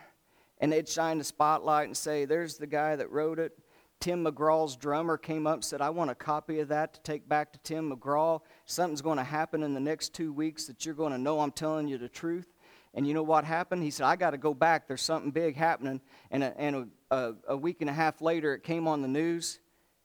and 0.59 0.71
they'd 0.71 0.89
shine 0.89 1.19
the 1.19 1.23
spotlight 1.23 1.85
and 1.85 1.95
say, 1.95 2.25
There's 2.25 2.57
the 2.57 2.65
guy 2.65 2.95
that 2.95 3.11
wrote 3.11 3.37
it. 3.37 3.55
Tim 3.99 4.25
McGraw's 4.25 4.75
drummer 4.75 5.15
came 5.15 5.45
up 5.45 5.55
and 5.55 5.63
said, 5.63 5.79
I 5.79 5.91
want 5.91 6.09
a 6.09 6.15
copy 6.15 6.59
of 6.59 6.69
that 6.69 6.95
to 6.95 7.01
take 7.01 7.29
back 7.29 7.53
to 7.53 7.59
Tim 7.59 7.91
McGraw. 7.91 8.41
Something's 8.65 9.03
going 9.03 9.19
to 9.19 9.23
happen 9.23 9.61
in 9.61 9.75
the 9.75 9.79
next 9.79 10.15
two 10.15 10.33
weeks 10.33 10.65
that 10.65 10.87
you're 10.87 10.95
going 10.95 11.11
to 11.11 11.19
know 11.19 11.39
I'm 11.39 11.51
telling 11.51 11.87
you 11.87 11.99
the 11.99 12.09
truth. 12.09 12.51
And 12.93 13.07
you 13.07 13.13
know 13.13 13.23
what 13.23 13.45
happened? 13.45 13.83
He 13.83 13.91
said, 13.91 14.05
I 14.05 14.15
got 14.15 14.31
to 14.31 14.37
go 14.37 14.53
back. 14.53 14.87
There's 14.87 15.01
something 15.01 15.31
big 15.31 15.55
happening. 15.55 16.01
And, 16.29 16.43
a, 16.43 16.59
and 16.59 16.75
a, 17.09 17.15
a, 17.15 17.33
a 17.49 17.57
week 17.57 17.81
and 17.81 17.89
a 17.89 17.93
half 17.93 18.21
later, 18.21 18.53
it 18.53 18.63
came 18.63 18.87
on 18.87 19.01
the 19.01 19.07
news 19.07 19.59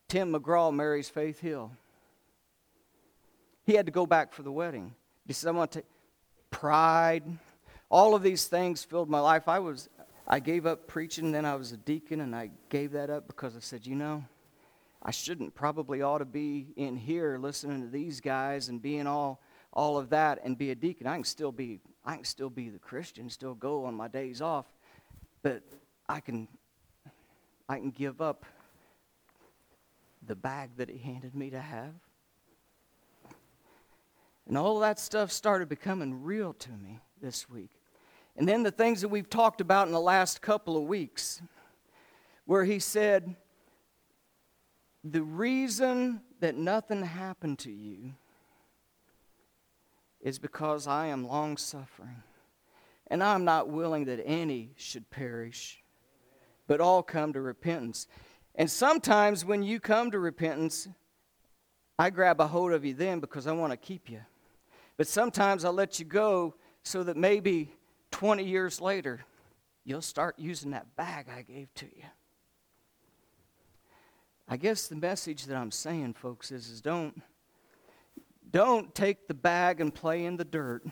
Tim 0.09 0.33
McGraw 0.33 0.73
marries 0.73 1.09
Faith 1.09 1.41
Hill. 1.41 1.73
He 3.65 3.75
had 3.75 3.87
to 3.87 3.93
go 3.93 4.07
back 4.07 4.33
for 4.33 4.43
the 4.43 4.53
wedding. 4.53 4.95
He 5.27 5.33
said, 5.33 5.49
I 5.49 5.53
want 5.53 5.73
to 5.73 5.83
pride. 6.53 7.25
All 7.91 8.15
of 8.15 8.23
these 8.23 8.47
things 8.47 8.85
filled 8.85 9.11
my 9.11 9.19
life. 9.19 9.49
I 9.49 9.59
was 9.59 9.89
I 10.29 10.41
gave 10.41 10.67
up 10.67 10.89
preaching, 10.89 11.31
then 11.31 11.45
I 11.45 11.55
was 11.55 11.71
a 11.73 11.77
deacon, 11.77 12.21
and 12.21 12.35
I 12.35 12.51
gave 12.69 12.93
that 12.93 13.11
up 13.11 13.29
because 13.29 13.57
I 13.57 13.61
said, 13.61 13.87
you 13.87 13.95
know, 13.95 14.25
I 15.01 15.13
shouldn't 15.13 15.55
probably 15.55 16.03
ought 16.03 16.19
to 16.19 16.25
be 16.25 16.69
in 16.77 16.97
here 16.97 17.39
listening 17.39 17.83
to 17.83 17.89
these 17.89 18.21
guys 18.21 18.69
and 18.69 18.83
being 18.83 19.07
all 19.07 19.41
all 19.73 19.99
of 19.99 20.11
that 20.11 20.41
and 20.43 20.57
be 20.57 20.71
a 20.71 20.75
deacon. 20.75 21.07
I 21.07 21.15
can 21.15 21.25
still 21.25 21.53
be 21.53 21.81
I 22.07 22.15
can 22.15 22.25
still 22.25 22.51
be 22.51 22.69
the 22.69 22.79
Christian, 22.79 23.29
still 23.29 23.55
go 23.55 23.85
on 23.85 23.95
my 23.95 24.07
days 24.07 24.41
off, 24.41 24.67
but 25.43 25.63
I 26.09 26.21
can 26.21 26.47
I 27.69 27.79
can 27.79 27.91
give 27.91 28.21
up 28.21 28.47
the 30.25 30.37
bag 30.37 30.71
that 30.77 30.89
he 30.89 30.99
handed 30.99 31.35
me 31.35 31.51
to 31.51 31.61
have. 31.61 31.95
And 34.47 34.57
all 34.57 34.79
that 34.81 35.01
stuff 35.01 35.33
started 35.33 35.69
becoming 35.69 36.23
real 36.23 36.53
to 36.53 36.71
me 36.71 37.01
this 37.21 37.51
week. 37.51 37.71
And 38.37 38.49
then 38.49 38.63
the 38.63 38.71
things 38.71 39.01
that 39.01 39.09
we've 39.09 39.29
talked 39.29 39.61
about 39.61 39.89
in 39.89 39.93
the 39.93 40.01
last 40.01 40.41
couple 40.41 40.77
of 40.77 40.85
weeks, 40.85 41.43
where 42.45 42.65
he 42.65 42.79
said, 42.79 43.35
The 45.03 45.23
reason 45.23 46.21
that 46.39 46.55
nothing 46.55 47.03
happened 47.03 47.59
to 47.61 47.73
you 47.73 48.15
is 50.27 50.41
because 50.41 50.89
I 50.89 51.07
am 51.07 51.25
long 51.25 51.57
suffering. 51.57 52.25
And 53.07 53.23
I'm 53.23 53.45
not 53.45 53.69
willing 53.69 54.07
that 54.07 54.21
any 54.27 54.73
should 54.75 55.09
perish, 55.09 55.85
but 56.67 56.81
all 56.81 57.01
come 57.05 57.33
to 57.35 57.41
repentance. 57.41 58.09
And 58.57 58.69
sometimes 58.69 59.45
when 59.45 59.63
you 59.63 59.79
come 59.79 60.11
to 60.11 60.19
repentance, 60.19 60.89
I 61.97 62.11
grab 62.11 62.41
a 62.41 62.49
hold 62.49 62.73
of 62.73 62.85
you 62.85 62.93
then 62.93 63.21
because 63.21 63.47
I 63.47 63.53
want 63.53 63.71
to 63.71 63.77
keep 63.77 64.11
you. 64.11 64.19
But 64.97 65.07
sometimes 65.07 65.65
I 65.65 65.69
let 65.69 66.01
you 66.01 66.05
go 66.05 66.57
so 66.83 67.05
that 67.05 67.17
maybe 67.17 67.73
20 68.11 68.43
years 68.43 68.81
later, 68.81 69.21
you'll 69.85 70.03
start 70.03 70.41
using 70.41 70.73
that 70.73 70.97
bag 70.97 71.27
I 71.33 71.43
gave 71.43 71.73
to 71.75 71.87
you. 71.87 72.03
I 74.49 74.57
guess 74.57 74.89
the 74.89 74.97
message 74.97 75.45
that 75.45 75.57
I'm 75.57 75.71
saying, 75.71 76.15
folks, 76.15 76.51
is, 76.51 76.69
is 76.69 76.81
don't, 76.81 77.23
don't 78.51 78.95
take 78.95 79.29
the 79.29 79.35
bag 79.35 79.81
and 79.81 79.95
play 79.95 80.25
in 80.25 80.37
the 80.37 80.45
dirt. 80.45 80.87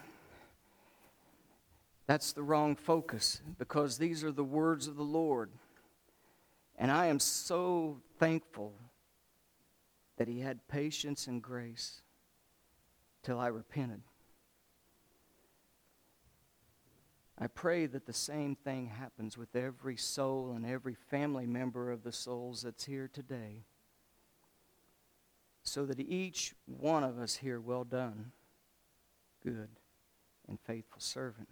That's 2.07 2.33
the 2.33 2.43
wrong 2.43 2.77
focus 2.77 3.41
because 3.59 3.97
these 3.97 4.23
are 4.25 4.33
the 4.33 4.45
words 4.45 4.87
of 4.87 4.97
the 4.97 5.03
Lord. 5.03 5.51
And 6.77 6.91
I 6.91 7.07
am 7.07 7.21
so 7.21 8.01
thankful 8.19 8.75
that 10.19 10.29
He 10.29 10.41
had 10.41 10.69
patience 10.69 11.27
and 11.27 11.43
grace 11.43 12.03
till 13.23 13.39
I 13.39 13.47
repented. 13.47 14.03
I 17.37 17.49
pray 17.49 17.87
that 17.87 18.07
the 18.07 18.13
same 18.13 18.55
thing 18.55 18.87
happens 18.87 19.37
with 19.37 19.57
every 19.57 19.97
soul 19.97 20.53
and 20.55 20.65
every 20.65 20.95
family 20.95 21.47
member 21.47 21.91
of 21.91 22.05
the 22.05 22.13
souls 22.13 22.63
that's 22.63 22.85
here 22.85 23.11
today. 23.13 23.65
So 25.65 25.87
that 25.87 25.99
each 25.99 26.55
one 26.67 27.03
of 27.03 27.19
us 27.19 27.37
here, 27.37 27.61
well 27.61 27.85
done, 27.85 28.33
good 29.43 29.69
and 30.47 30.59
faithful 30.61 31.01
servant. 31.01 31.49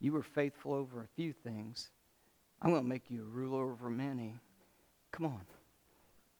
You 0.00 0.12
were 0.12 0.22
faithful 0.22 0.72
over 0.72 1.02
a 1.02 1.08
few 1.14 1.32
things. 1.32 1.90
I'm 2.60 2.70
going 2.70 2.82
to 2.82 2.88
make 2.88 3.10
you 3.10 3.22
a 3.22 3.24
ruler 3.24 3.70
over 3.70 3.90
many. 3.90 4.36
Come 5.12 5.26
on. 5.26 5.42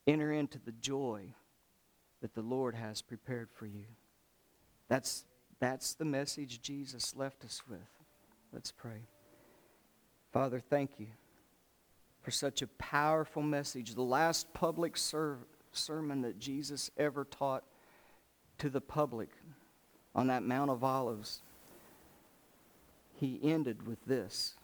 Enter 0.07 0.31
into 0.31 0.59
the 0.59 0.71
joy 0.71 1.33
that 2.21 2.33
the 2.33 2.41
Lord 2.41 2.75
has 2.75 3.01
prepared 3.01 3.49
for 3.53 3.67
you. 3.67 3.85
That's, 4.87 5.25
that's 5.59 5.93
the 5.93 6.05
message 6.05 6.61
Jesus 6.61 7.15
left 7.15 7.43
us 7.43 7.61
with. 7.69 7.79
Let's 8.51 8.71
pray. 8.71 9.07
Father, 10.31 10.59
thank 10.59 10.91
you 10.97 11.07
for 12.21 12.31
such 12.31 12.61
a 12.61 12.67
powerful 12.67 13.41
message. 13.41 13.95
The 13.95 14.01
last 14.01 14.53
public 14.53 14.97
ser- 14.97 15.39
sermon 15.77 16.21
that 16.21 16.39
Jesus 16.39 16.91
ever 16.97 17.23
taught 17.25 17.63
to 18.57 18.69
the 18.69 18.81
public 18.81 19.29
on 20.15 20.27
that 20.27 20.43
Mount 20.43 20.71
of 20.71 20.83
Olives, 20.83 21.41
he 23.19 23.39
ended 23.43 23.87
with 23.87 24.03
this. 24.05 24.55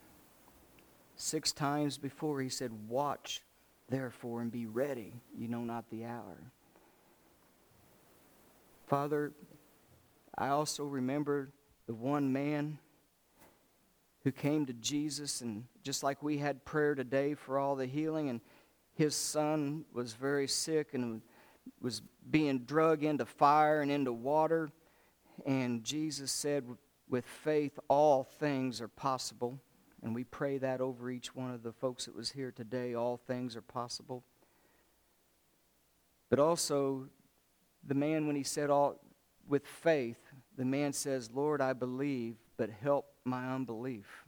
Six 1.16 1.52
times 1.52 1.96
before, 1.96 2.40
he 2.40 2.48
said, 2.48 2.72
Watch, 2.88 3.40
therefore, 3.88 4.40
and 4.40 4.50
be 4.50 4.66
ready. 4.66 5.12
You 5.36 5.48
know 5.48 5.62
not 5.62 5.88
the 5.90 6.04
hour. 6.04 6.36
Father, 8.86 9.32
I 10.36 10.48
also 10.48 10.84
remember 10.84 11.50
the 11.86 11.94
one 11.94 12.32
man 12.32 12.78
who 14.24 14.32
came 14.32 14.66
to 14.66 14.72
Jesus, 14.72 15.40
and 15.40 15.64
just 15.82 16.02
like 16.02 16.22
we 16.22 16.38
had 16.38 16.64
prayer 16.64 16.94
today 16.94 17.34
for 17.34 17.58
all 17.58 17.76
the 17.76 17.86
healing, 17.86 18.28
and 18.28 18.40
his 18.94 19.14
son 19.14 19.84
was 19.92 20.14
very 20.14 20.46
sick 20.48 20.94
and 20.94 21.20
was 21.80 22.02
being 22.30 22.60
drug 22.60 23.02
into 23.02 23.26
fire 23.26 23.80
and 23.80 23.90
into 23.90 24.12
water. 24.12 24.70
And 25.44 25.82
Jesus 25.84 26.30
said, 26.30 26.64
with 27.08 27.24
faith, 27.24 27.78
all 27.88 28.24
things 28.24 28.80
are 28.80 28.88
possible. 28.88 29.60
And 30.02 30.14
we 30.14 30.24
pray 30.24 30.58
that 30.58 30.80
over 30.80 31.10
each 31.10 31.34
one 31.34 31.50
of 31.50 31.62
the 31.62 31.72
folks 31.72 32.06
that 32.06 32.14
was 32.14 32.30
here 32.30 32.52
today. 32.52 32.94
All 32.94 33.16
things 33.16 33.56
are 33.56 33.62
possible. 33.62 34.22
But 36.30 36.38
also, 36.38 37.08
the 37.86 37.94
man, 37.94 38.26
when 38.26 38.36
he 38.36 38.42
said 38.42 38.70
all, 38.70 39.00
with 39.48 39.66
faith, 39.66 40.18
the 40.56 40.64
man 40.64 40.92
says, 40.92 41.30
Lord, 41.32 41.60
I 41.60 41.72
believe, 41.72 42.36
but 42.56 42.70
help 42.70 43.06
my 43.24 43.52
unbelief. 43.52 44.24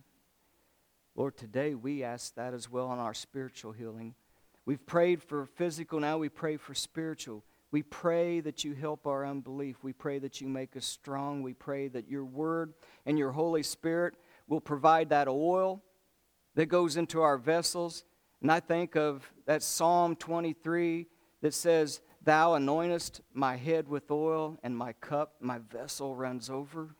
Lord, 1.14 1.37
today 1.37 1.75
we 1.75 2.03
ask 2.03 2.35
that 2.35 2.53
as 2.53 2.71
well 2.71 2.89
on 2.89 2.99
our 2.99 3.14
spiritual 3.14 3.73
healing. 3.73 4.14
We've 4.67 4.85
prayed 4.85 5.23
for 5.23 5.47
physical, 5.47 6.01
now 6.01 6.19
we 6.19 6.29
pray 6.29 6.57
for 6.57 6.75
spiritual. 6.75 7.45
We 7.71 7.83
pray 7.83 8.41
that 8.41 8.64
you 8.64 8.75
help 8.75 9.07
our 9.07 9.27
unbelief. 9.27 9.77
We 9.83 9.93
pray 9.93 10.19
that 10.21 10.41
you 10.41 10.49
make 10.49 10.77
us 10.77 10.87
strong. 10.87 11.43
We 11.43 11.53
pray 11.53 11.89
that 11.89 12.09
your 12.09 12.25
word 12.25 12.75
and 13.05 13.19
your 13.19 13.33
Holy 13.33 13.62
Spirit 13.62 14.14
will 14.49 14.61
provide 14.61 15.11
that 15.11 15.29
oil 15.29 15.83
that 16.55 16.67
goes 16.67 16.97
into 16.97 17.23
our 17.23 17.37
vessels. 17.37 18.05
And 18.41 18.51
I 18.51 18.61
think 18.61 18.97
of 18.97 19.31
that 19.47 19.62
Psalm 19.62 20.17
23 20.17 21.07
that 21.43 21.55
says, 21.55 22.01
Thou 22.23 22.53
anointest 22.53 23.21
my 23.33 23.57
head 23.57 23.89
with 23.89 24.11
oil, 24.11 24.59
and 24.62 24.77
my 24.77 24.93
cup, 24.95 25.35
my 25.41 25.59
vessel 25.59 26.17
runs 26.17 26.51
over. 26.51 26.97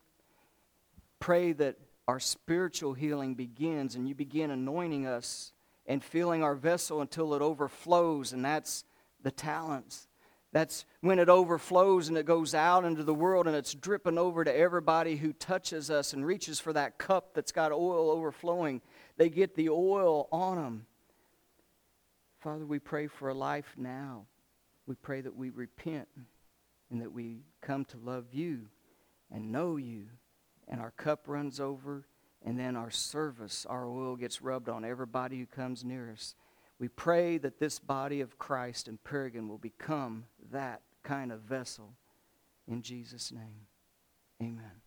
Pray 1.19 1.51
that 1.53 1.77
our 2.07 2.19
spiritual 2.19 2.93
healing 2.93 3.35
begins, 3.35 3.95
and 3.95 4.07
you 4.07 4.15
begin 4.15 4.51
anointing 4.51 5.05
us 5.05 5.51
and 5.87 6.03
filling 6.03 6.43
our 6.43 6.55
vessel 6.55 7.01
until 7.01 7.33
it 7.33 7.41
overflows, 7.41 8.33
and 8.33 8.43
that's 8.43 8.83
the 9.23 9.31
talents. 9.31 10.07
That's 10.53 10.85
when 11.01 11.19
it 11.19 11.29
overflows 11.29 12.07
and 12.07 12.17
it 12.17 12.25
goes 12.25 12.55
out 12.55 12.85
into 12.85 13.03
the 13.03 13.13
world 13.13 13.47
and 13.47 13.55
it's 13.55 13.73
dripping 13.73 14.17
over 14.17 14.43
to 14.43 14.57
everybody 14.57 15.17
who 15.17 15.33
touches 15.33 15.91
us 15.91 16.13
and 16.13 16.25
reaches 16.25 16.59
for 16.59 16.71
that 16.73 16.97
cup 16.97 17.33
that's 17.33 17.51
got 17.51 17.71
oil 17.71 18.09
overflowing. 18.09 18.81
They 19.17 19.29
get 19.29 19.55
the 19.55 19.69
oil 19.69 20.29
on 20.31 20.55
them. 20.55 20.85
Father, 22.39 22.65
we 22.65 22.79
pray 22.79 23.07
for 23.07 23.29
a 23.29 23.33
life 23.33 23.75
now. 23.77 24.25
We 24.85 24.95
pray 24.95 25.21
that 25.21 25.35
we 25.35 25.49
repent 25.49 26.07
and 26.89 27.01
that 27.01 27.11
we 27.11 27.41
come 27.61 27.83
to 27.85 27.97
love 27.97 28.27
you 28.31 28.67
and 29.29 29.51
know 29.51 29.75
you, 29.75 30.05
and 30.69 30.79
our 30.79 30.91
cup 30.91 31.27
runs 31.27 31.59
over, 31.59 32.05
and 32.45 32.57
then 32.59 32.75
our 32.75 32.91
service, 32.91 33.65
our 33.69 33.87
oil 33.87 34.15
gets 34.15 34.41
rubbed 34.41 34.69
on 34.69 34.85
everybody 34.85 35.39
who 35.39 35.45
comes 35.45 35.83
near 35.83 36.11
us. 36.11 36.35
We 36.79 36.87
pray 36.87 37.37
that 37.39 37.59
this 37.59 37.79
body 37.79 38.21
of 38.21 38.37
Christ 38.37 38.87
in 38.87 38.97
Paragon 38.97 39.47
will 39.47 39.57
become 39.57 40.25
that 40.51 40.81
kind 41.03 41.31
of 41.31 41.41
vessel. 41.41 41.93
In 42.67 42.81
Jesus' 42.81 43.31
name, 43.31 43.67
amen. 44.41 44.81